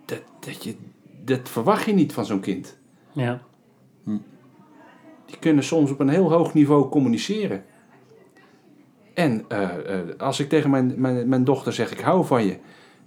[0.05, 0.75] Dat, dat, je,
[1.25, 2.77] dat verwacht je niet van zo'n kind.
[3.13, 3.41] Ja.
[5.27, 7.65] Die kunnen soms op een heel hoog niveau communiceren.
[9.15, 12.57] En eh, eh, als ik tegen mijn, mijn, mijn dochter zeg, ik hou van je.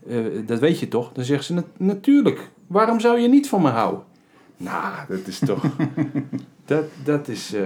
[0.10, 1.12] Eh, dat weet je toch?
[1.13, 2.50] Dan zegt ze, "Nat- natuurlijk.
[2.67, 4.04] Waarom zou je niet van me houden?
[4.58, 5.63] Nou, dat is toch...
[6.65, 7.54] dat, dat is...
[7.54, 7.63] eh,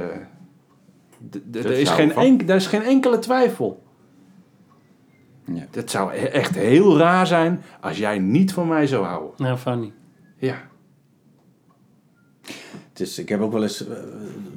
[1.30, 3.84] d- Dat er, is geen enk, daar is geen enkele twijfel.
[5.46, 5.66] Ja.
[5.72, 9.32] Dat zou e- echt heel raar zijn als jij niet van mij zou houden.
[9.38, 9.94] Nou, funny.
[10.38, 10.70] Ja.
[12.92, 13.94] Het is, ik heb ook wel eens eh,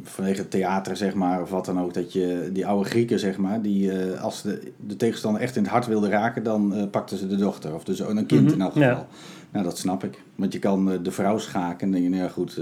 [0.05, 3.37] vanwege het theater, zeg maar, of wat dan ook, dat je die oude Grieken, zeg
[3.37, 6.83] maar, die eh, als de, de tegenstander echt in het hart wilden raken, dan eh,
[6.90, 7.75] pakten ze de dochter.
[7.75, 8.88] Of dus een kind Mhm, in elk ja.
[8.88, 9.07] geval.
[9.51, 10.23] Nou, dat snap ik.
[10.35, 12.55] Want je kan de vrouw schaken en dan denk je, nou ja, goed,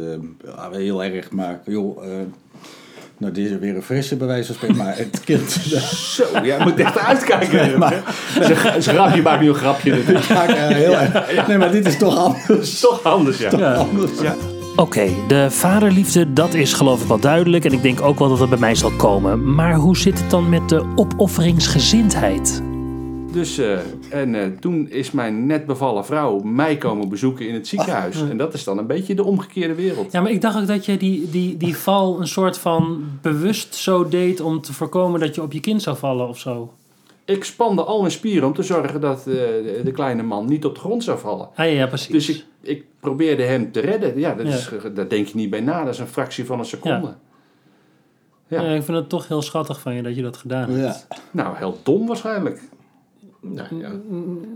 [0.71, 2.03] wel heel erg, maar joh,
[3.19, 5.51] nou, dit is weer een frisse bij wijze van spreken, maar het kind...
[6.17, 7.57] Zo, jij moet echt uitkijken.
[7.67, 8.15] Nee, maar-
[8.75, 10.25] een grapje, maakt nu een grapje natuurlijk.
[10.59, 11.47] heel erg.
[11.47, 12.81] Nee, maar dit is toch anders.
[12.81, 13.59] Toch anders, ja.
[13.59, 13.75] Ja.
[13.75, 14.21] anders.
[14.21, 14.35] Ja.
[14.77, 17.65] Oké, de vaderliefde, dat is geloof ik wel duidelijk.
[17.65, 19.55] En ik denk ook wel dat het bij mij zal komen.
[19.55, 22.63] Maar hoe zit het dan met de opofferingsgezindheid?
[23.33, 23.79] Dus, eh,
[24.11, 28.23] en eh, toen is mijn net bevallen vrouw mij komen bezoeken in het ziekenhuis.
[28.23, 30.13] En dat is dan een beetje de omgekeerde wereld.
[30.13, 33.75] Ja, maar ik dacht ook dat je die, die, die val een soort van bewust
[33.75, 36.73] zo deed om te voorkomen dat je op je kind zou vallen of zo.
[37.25, 39.25] Ik spande al mijn spieren om te zorgen dat eh,
[39.85, 41.49] de, kleine man niet op de grond zou vallen.
[41.55, 42.13] Ah ja, ja precies.
[42.13, 44.19] Dus ik, ik probeerde hem te redden.
[44.19, 44.53] Ja, dat Ja.
[44.55, 45.85] Is, daar denk je niet bij na.
[45.85, 47.15] Dat is een fractie van een seconde.
[48.47, 48.63] Ja.
[48.63, 48.75] Ja.
[48.75, 51.07] ik vind het toch heel schattig van je dat je dat gedaan hebt.
[51.09, 51.17] Ja.
[51.31, 52.61] Nou, heel dom waarschijnlijk.
[53.41, 53.91] Nou, ja.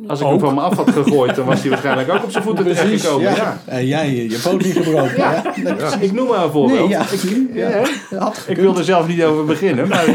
[0.07, 0.31] Als ik Ook.
[0.33, 3.31] hem van me af had gegooid, dan was hij waarschijnlijk ook op zijn voeten terechtgekomen.
[3.31, 3.37] ja.
[3.37, 3.59] Ja.
[3.66, 5.16] En jij je je poot niet gebroken.
[5.16, 5.55] Ja.
[6.01, 6.88] Ik noem maar een voorbeeld.
[6.88, 7.75] Nee, ja.
[7.79, 8.07] Ik?
[8.11, 10.05] Dat ik wil er zelf niet over beginnen, maar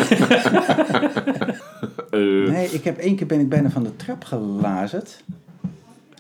[2.12, 5.24] Eh, Nee, ik heb één keer ben ik bijna van de trap gelazerd.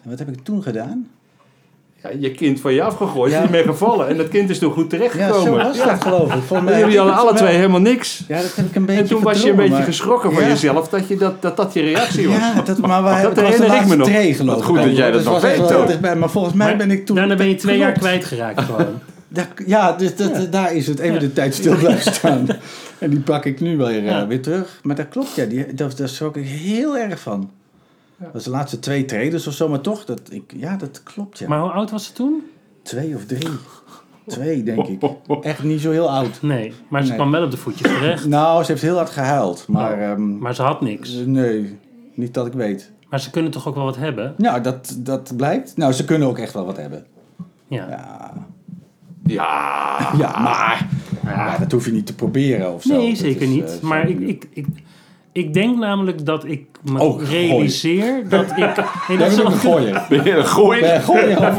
[0.03, 1.09] En wat heb ik toen gedaan?
[2.03, 3.41] Ja, je kind van je afgegooid, Ja.
[3.41, 4.07] niet meer gevallen.
[4.07, 5.43] En dat kind is toen goed Ja, terechtgekomen.
[5.43, 6.29] zo was dat geloof ik.
[6.31, 8.23] Volgens Dan mij jullie alle twee helemaal niks.
[8.27, 10.41] Ja, dat heb ik een beetje En toen was je een beetje maar- geschrokken van
[10.43, 10.47] Ja.
[10.49, 12.37] jezelf dat, je dat, dat dat je reactie was.
[12.37, 14.07] Ja, dat, maar wij, Dat het was de herinner ik me nog.
[14.07, 15.87] tree, geloof Wat goed dat jij dat Dus nog weet, wel ook.
[15.87, 17.15] dichtbij, Maar volgens mij Maar ben ik toen...
[17.15, 18.87] Daarna ben je twee jaar kwijtgeraakt gewoon.
[19.65, 21.19] Ja, dus dat, daar is het even Ja.
[21.19, 22.47] de tijd stil blijven staan.
[22.97, 24.27] En die pak ik nu wel weer, eh, Ja.
[24.27, 24.79] weer terug.
[24.83, 25.45] Maar dat klopt, ja.
[25.45, 27.49] Die, dat, daar schrok ik heel erg van.
[28.21, 31.39] Dat was de laatste twee traders of zo, maar toch, dat, ik, ja, dat klopt,
[31.39, 31.47] ja.
[31.47, 32.41] Maar hoe oud was ze toen?
[32.83, 33.47] Twee of drie.
[34.27, 35.03] Twee, denk ik.
[35.41, 36.41] Echt niet zo heel oud.
[36.41, 37.17] Nee, maar ze Nee.
[37.17, 38.27] kwam wel op de voetjes terecht.
[38.27, 39.93] Nou, ze heeft heel hard gehuild, maar...
[39.93, 41.13] Oh, ehm, Maar ze had niks.
[41.25, 41.79] nee,
[42.13, 42.91] niet dat ik weet.
[43.09, 44.33] Maar ze kunnen toch ook wel wat hebben?
[44.37, 45.77] Nou, dat, dat blijkt.
[45.77, 47.05] Nou, ze kunnen ook echt wel wat hebben.
[47.67, 47.87] Ja.
[47.89, 48.33] Ja,
[49.23, 50.11] Ja.
[50.17, 50.87] ja maar
[51.35, 52.97] ja, dat hoef je niet te proberen of zo.
[52.97, 53.63] Nee, Dat zeker is, niet.
[53.77, 54.65] eh, maar ik, ik, ik,
[55.31, 57.25] ik denk namelijk dat ik me Oh, gooi.
[57.29, 58.57] realiseer dat ik...
[59.07, 60.05] Nee, dat is bent ook wel- een gooier.
[60.09, 60.81] Ben je een gooier?
[60.81, 61.57] Ben je een gooier of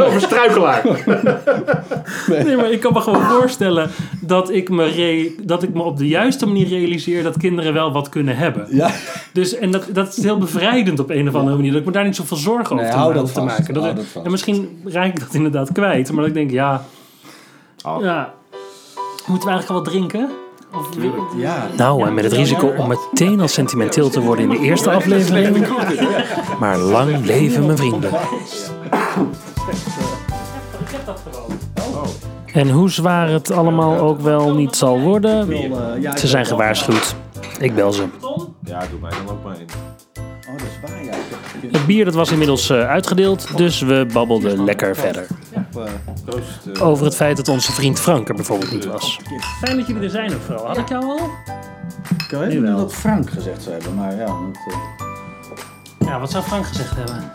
[0.00, 0.82] een, of struikelaar.
[2.44, 5.96] Nee, maar ik kan me gewoon voorstellen dat ik, me re- dat ik me op
[5.96, 8.66] de juiste manier realiseer dat kinderen wel wat kunnen hebben.
[8.70, 8.90] Ja,
[9.32, 11.70] Dus, en dat, dat is heel bevrijdend op een of andere manier.
[11.70, 13.40] Dat ik me daar niet zoveel zorgen over Nee, te, hou ma- dat hoef te
[13.40, 13.58] vast.
[13.58, 13.74] maken.
[13.74, 14.24] Dat, Hou dat vast.
[14.24, 16.08] en misschien raak ik dat inderdaad kwijt.
[16.12, 16.84] Maar dat ik denk, ja,
[17.86, 18.02] Oh.
[18.02, 18.32] ja
[19.26, 20.30] moeten we eigenlijk al wat drinken?
[21.36, 21.68] Ja.
[21.76, 25.66] Nou, en met het risico om meteen al sentimenteel te worden in de eerste aflevering.
[26.60, 28.10] Maar lang leven mijn vrienden.
[32.52, 35.46] En hoe zwaar het allemaal ook wel niet zal worden,
[36.18, 37.16] ze zijn gewaarschuwd.
[37.58, 38.04] Ik bel ze.
[38.64, 39.93] Ja, doe mij dan ook maar in.
[41.72, 45.26] Het bier dat was inmiddels eh, uitgedeeld, dus we babbelden lekker verder.
[46.80, 49.20] Over het feit dat onze vriend Frank er bijvoorbeeld niet was.
[49.64, 50.66] Fijn dat jullie er zijn ook vooral.
[50.66, 51.30] Had ik jou al?
[52.24, 54.26] Ik weet Nu niet dat Frank gezegd zou hebben, maar ja.
[54.26, 57.30] Dat, eh, Ja, wat zou Frank gezegd hebben?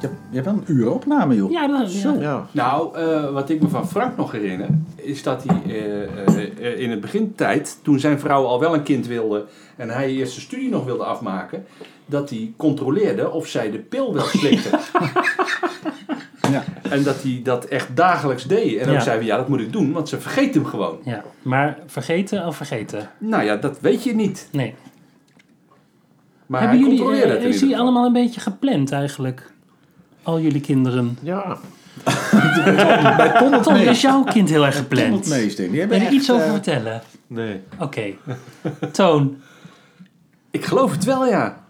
[0.00, 1.50] je, hebt, je hebt wel een uur opname, joh.
[1.50, 2.14] Ja, dat, ja.
[2.20, 2.46] Ja.
[2.50, 4.68] Nou, eh, wat ik me van Frank nog herinner,
[5.04, 8.82] is dat hij eh, eh, eh, in het begintijd, toen zijn vrouw al wel een
[8.82, 9.44] kind wilde
[9.76, 11.64] en hij eerst zijn studie nog wilde afmaken,
[12.06, 14.78] dat hij controleerde of zij de pil wel slikte.
[16.50, 16.64] Ja.
[16.90, 18.78] en dat hij dat echt dagelijks deed.
[18.78, 19.00] En ook Ja.
[19.00, 20.98] zei hij, ja, dat moet ik doen, want ze vergeet hem gewoon.
[21.04, 21.22] ja.
[21.42, 23.10] Maar vergeten of vergeten?
[23.18, 24.48] Nou ja, dat weet je niet.
[24.52, 24.74] Nee.
[26.46, 27.76] Maar Hebben hij jullie, controleerde eh, het is geval.
[27.78, 29.52] allemaal een beetje gepland eigenlijk?
[30.22, 31.18] Al jullie kinderen.
[31.22, 31.58] Ja.
[33.16, 35.28] Bij Tom het Tom, is jouw kind heel erg Tom het gepland?
[35.28, 35.74] meest, denk ik.
[35.74, 37.02] Die Wil je er iets over eh, vertellen?
[37.26, 37.60] Nee.
[37.78, 38.04] Oké.
[38.92, 39.36] Toon.
[40.50, 41.63] Ik geloof het wel, ja.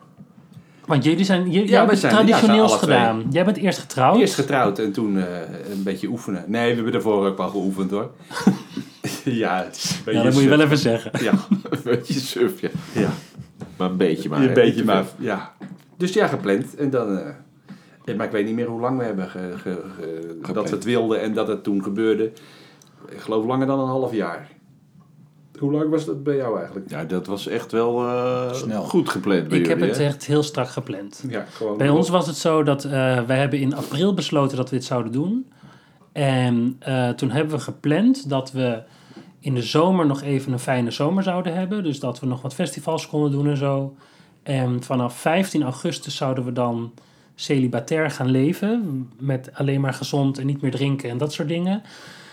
[0.87, 2.99] Want jullie zijn, jullie Ja, jij hebt wij het zijn- ja, traditioneels zijn alle twee.
[2.99, 3.33] gedaan.
[3.33, 4.18] Jij bent eerst getrouwd.
[4.18, 5.25] Eerst getrouwd en toen eh,
[5.70, 6.44] een beetje oefenen.
[6.47, 8.11] Nee, we hebben ervoor ook wel geoefend hoor.
[9.25, 11.11] ja, het is een beetje ja, dat moet je wel even zeggen.
[11.25, 11.33] Ja,
[11.70, 12.68] Een beetje suf, ja.
[12.92, 13.09] ja.
[13.77, 14.38] Maar een beetje maar.
[14.40, 14.53] een hè.
[14.55, 15.05] beetje maar.
[15.05, 15.25] veel.
[15.25, 15.53] Ja.
[15.97, 16.77] Dus ja, gepland.
[16.77, 17.18] En dan...
[17.18, 17.27] eh,
[18.05, 20.75] ja, maar ik weet niet meer hoe lang we hebben ge, ge- ge- dat we
[20.77, 22.25] het wilden en dat het toen gebeurde.
[23.09, 24.49] Ik geloof langer dan een half jaar.
[25.59, 26.90] Hoe lang was dat bij jou eigenlijk?
[26.90, 28.83] Ja, dat was echt wel eh, Snel.
[28.83, 30.05] goed gepland bij Ik heb het hè?
[30.05, 31.25] echt heel strak gepland.
[31.29, 31.77] Ja, gewoon.
[31.77, 32.90] Bij ons was het zo dat eh,
[33.23, 35.49] wij hebben in april besloten dat we dit zouden doen.
[36.12, 38.83] En eh, toen hebben we gepland dat we
[39.40, 41.83] in de zomer nog even een fijne zomer zouden hebben.
[41.83, 43.95] Dus dat we nog wat festivals konden doen en zo.
[44.43, 46.93] En vanaf 15 augustus zouden we dan
[47.35, 49.09] celibatair gaan leven.
[49.19, 51.83] Met alleen maar gezond en niet meer drinken en dat soort dingen.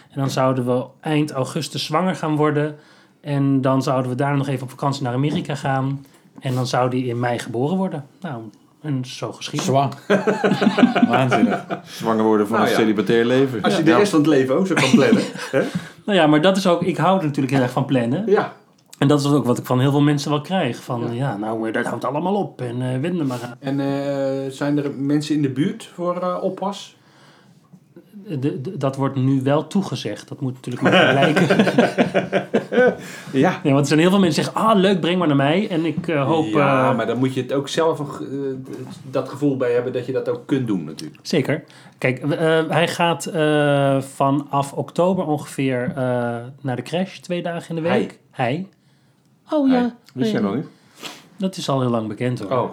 [0.10, 2.76] En dan zouden we eind augustus zwanger gaan worden.
[3.22, 6.06] En dan zouden we daar nog even op vakantie naar Amerika gaan.
[6.40, 8.06] En dan zou die in mei geboren worden.
[8.22, 8.42] Nou,
[8.82, 9.66] en zo geschieden.
[9.68, 9.90] Zwaar.
[11.10, 11.66] Waanzinnig.
[11.86, 12.80] Zwanger worden van Nou een ja.
[12.82, 13.62] celibatair leven.
[13.62, 15.24] Als je de rest van het leven ook zo kan plannen.
[15.52, 15.62] hè?
[16.06, 16.82] Nou ja, maar dat is ook...
[16.82, 18.24] Ik hou er natuurlijk heel erg van plannen.
[18.26, 18.54] Ja.
[18.98, 20.84] En dat is ook wat ik van heel veel mensen wel krijg.
[20.84, 21.38] Van, ja, Ja.
[21.38, 22.62] nou, eh, dat houdt allemaal op.
[22.62, 23.56] En eh wend er maar aan.
[23.60, 26.96] En eh, zijn er mensen in de buurt voor eh, oppas?
[28.28, 30.28] De- de- dat wordt nu wel toegezegd.
[30.28, 31.48] Dat moet natuurlijk maar blijken.
[33.32, 33.60] Ja.
[33.64, 34.70] ja, want er zijn heel veel mensen die zeggen...
[34.70, 35.70] Ah, leuk, breng maar naar mij.
[35.70, 36.46] En ik eh, hoop...
[36.46, 38.26] ja, eh, maar dan moet je het ook zelf eh,
[39.12, 41.20] dat gevoel bij hebben dat je dat ook kunt doen natuurlijk.
[41.22, 41.64] Zeker.
[41.98, 42.24] Kijk,
[42.70, 43.30] hij gaat
[44.14, 45.92] vanaf oktober ongeveer
[46.62, 47.18] naar de crash.
[47.18, 48.00] Twee dagen in de Hij.
[48.00, 48.20] week.
[48.32, 48.68] Hij.
[49.50, 49.96] Oh ja.
[50.14, 50.66] Wist jij nog niet?
[51.38, 52.52] Dat is al heel lang bekend hoor.
[52.52, 52.70] Oh,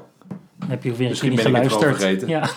[0.59, 2.27] Dan heb je weer een Misschien niet geluisterd.
[2.27, 2.49] Ja.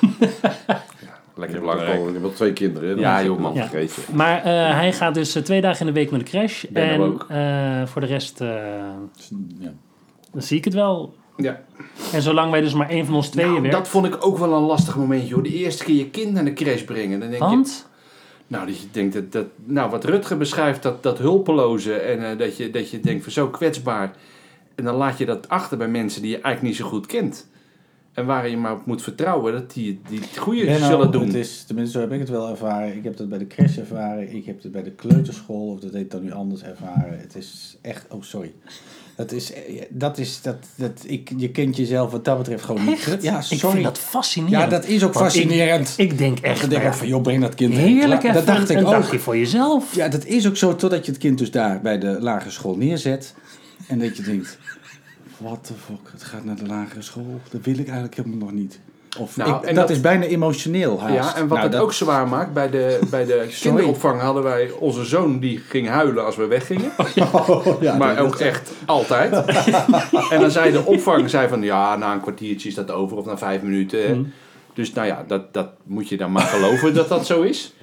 [1.33, 1.99] Je lekker hebt, belangrijk.
[1.99, 2.95] al, je hebt al twee kinderen, hè?
[2.95, 3.53] Dan Ja, je joh, man.
[3.53, 3.67] Ja.
[3.67, 4.03] vergeten.
[4.15, 4.43] Maar eh,
[4.75, 6.63] hij gaat dus eh, twee dagen in de week naar de crash.
[6.69, 7.25] Ben er en ook.
[7.29, 8.47] eh, voor de rest, eh,
[9.59, 9.73] Ja.
[10.31, 11.13] dan zie ik het wel.
[11.37, 11.61] Ja.
[12.13, 14.53] En zolang wij dus maar één van ons tweeën Nou, dat vond ik ook wel
[14.53, 15.43] een lastig momentje hoor.
[15.43, 17.19] De eerste keer je kind naar de crash brengen.
[17.19, 17.87] Dan denk je, Want,
[18.47, 22.37] nou, dat je denkt dat, dat, nou, wat Rutger beschrijft, dat, dat hulpeloze en eh,
[22.37, 24.11] dat, je, dat je denkt van zo kwetsbaar.
[24.75, 27.49] En dan laat je dat achter bij mensen die je eigenlijk niet zo goed kent.
[28.13, 31.25] En waar je maar op moet vertrouwen dat die, die het goede zullen doen.
[31.25, 32.95] Het is, tenminste, zo heb ik het wel ervaren.
[32.97, 34.35] Ik heb het bij de crash ervaren.
[34.35, 37.19] Ik heb het bij de kleuterschool, of dat heet dan nu anders, ervaren.
[37.19, 38.05] Het is echt...
[38.09, 38.53] Oh, sorry.
[39.15, 39.51] Het is...
[39.89, 40.41] Dat is...
[40.41, 43.07] Dat, dat, ik, je kent jezelf wat dat betreft gewoon niet.
[43.07, 43.23] echt?
[43.23, 43.71] Ja, ik sorry.
[43.71, 44.71] vind dat fascinerend.
[44.71, 45.93] ja, dat is ook Want ik- fascinerend.
[45.97, 47.97] Ik denk echt, Ik denk nou, van, joh, breng dat kind heen.
[47.97, 48.91] heerlijk even Dat dacht ik een ook.
[48.91, 49.95] dagje voor jezelf.
[49.95, 52.75] Ja, dat is ook zo totdat je het kind dus daar bij de lagere school
[52.75, 53.33] neerzet.
[53.87, 54.57] En dat je denkt,
[55.41, 57.39] what the fuck, het gaat naar de lagere school.
[57.51, 58.79] Dat wil ik eigenlijk helemaal nog niet.
[59.19, 61.13] Of Nou, ik- en dat, dat- is bijna emotioneel haast.
[61.13, 64.43] Ja, en wat Nou, het dat- ook zwaar maakt, bij de, bij de kinderopvang hadden
[64.43, 66.91] wij onze zoon die ging huilen als we weggingen.
[67.33, 69.33] Oh, ja, maar ook echt altijd.
[70.29, 73.25] en dan zei de opvang zei van ja, na een kwartiertje is dat over of
[73.25, 74.17] na vijf minuten.
[74.17, 74.31] Mm.
[74.73, 77.73] Dus nou ja, dat, dat moet je dan maar geloven dat dat zo is.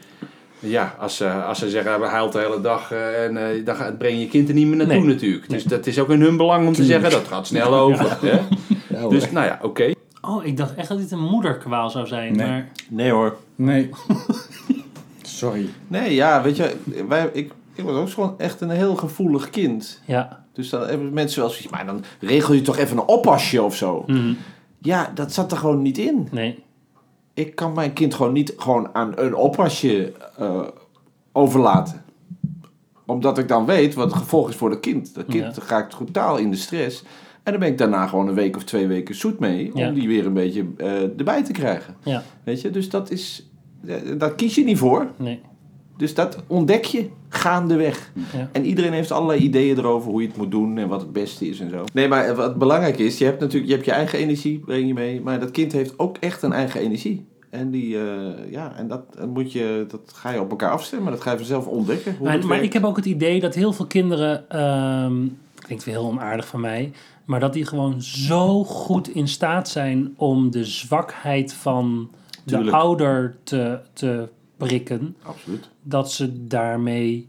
[0.60, 3.74] Ja, als ze, als ze zeggen, we huilt de hele dag eh, en eh, dan
[3.76, 5.06] ga- breng je kind er niet meer naartoe Nee.
[5.14, 5.48] natuurlijk.
[5.50, 8.16] Dus dat is ook in hun belang om te zeggen, dat gaat snel over.
[8.20, 8.30] Hè?
[8.88, 9.10] Ja, hoor.
[9.10, 9.92] Dus nou ja, oké.
[10.20, 12.36] Oh, ik dacht echt dat dit een moederkwaal zou zijn.
[12.36, 12.46] Nee.
[12.46, 13.36] Maar Nee hoor.
[13.54, 13.90] Nee.
[15.22, 15.68] Sorry.
[15.88, 16.76] Nee, ja, weet je,
[17.08, 20.00] wij, ik, ik was ook gewoon echt een heel gevoelig kind.
[20.04, 20.44] ja.
[20.52, 23.76] Dus dan hebben mensen wel zoiets, maar dan regel je toch even een oppasje of
[23.76, 24.04] zo.
[24.06, 24.32] Mhm.
[24.78, 26.28] Ja, dat zat er gewoon niet in.
[26.30, 26.64] Nee.
[27.38, 30.60] Ik kan mijn kind gewoon niet gewoon aan een oppasje eh,
[31.32, 32.04] overlaten.
[33.06, 35.14] Omdat ik dan weet wat het gevolg is voor het kind.
[35.14, 35.62] Dat kind Ja.
[35.68, 37.04] raakt totaal in de stress.
[37.42, 39.72] En dan ben ik daarna gewoon een week of twee weken zoet mee.
[39.74, 39.90] Om Ja.
[39.90, 41.96] die weer een beetje eh, erbij te krijgen.
[42.04, 42.22] Ja.
[42.44, 43.48] Weet je, dus dat is...
[43.86, 45.06] eh, Daar kies je niet voor.
[45.16, 45.40] Nee.
[45.98, 48.12] Dus dat ontdek je gaandeweg.
[48.36, 48.48] Ja.
[48.52, 51.48] En iedereen heeft allerlei ideeën erover hoe je het moet doen en wat het beste
[51.48, 51.84] is en zo.
[51.92, 54.94] Nee, maar wat belangrijk is, je hebt natuurlijk je, hebt je eigen energie, breng je
[54.94, 55.20] mee.
[55.20, 57.26] Maar dat kind heeft ook echt een eigen energie.
[57.50, 61.12] En, die, eh, ja, en dat, moet je, dat ga je op elkaar afstemmen.
[61.12, 62.16] Dat ga je vanzelf ontdekken.
[62.18, 65.26] Hoe Maar, maar ik heb ook het idee dat heel veel kinderen, ehm
[65.68, 66.92] klinkt weer heel onaardig van mij,
[67.24, 72.10] maar dat die gewoon zo goed in staat zijn om de zwakheid van
[72.44, 72.76] de Tuurlijk.
[72.76, 74.28] ouder te, te
[74.58, 75.68] prikken, Absoluut.
[75.82, 77.28] dat ze daarmee.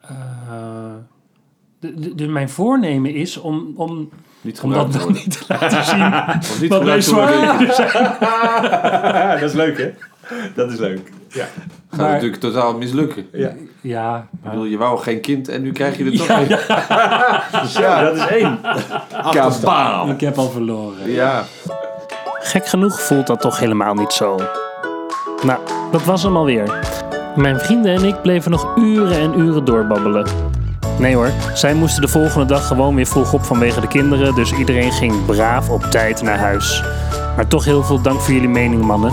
[0.00, 0.10] eh,
[1.80, 4.08] de, de, de- mijn voornemen is om, om,
[4.40, 5.22] Niet om dat te dan worden.
[5.22, 6.12] niet te laten zien.
[6.52, 7.58] Of niet Wat zwaar
[9.40, 9.90] dat is leuk hè?
[10.54, 11.12] Dat is leuk.
[11.28, 11.44] Ja.
[11.90, 13.26] Gaat Maar- natuurlijk totaal mislukken.
[13.32, 13.52] Ja.
[13.80, 16.48] Ja, Ik bedoel, je wou geen kind en nu krijg je er toch Ja, een.
[17.82, 18.58] Ja, dat is één.
[19.30, 20.08] kabaal.
[20.10, 21.10] ik heb al verloren.
[21.10, 21.44] Ja.
[22.40, 24.40] Gek genoeg voelt dat toch helemaal niet zo.
[25.42, 25.58] Nou,
[25.96, 26.78] dat was hem alweer.
[27.36, 30.26] Mijn vrienden en ik bleven nog uren en uren doorbabbelen.
[30.98, 34.52] Nee hoor, zij moesten de volgende dag gewoon weer vroeg op vanwege de kinderen, dus
[34.52, 36.82] iedereen ging braaf op tijd naar huis.
[37.36, 39.12] Maar toch heel veel dank voor jullie mening, mannen.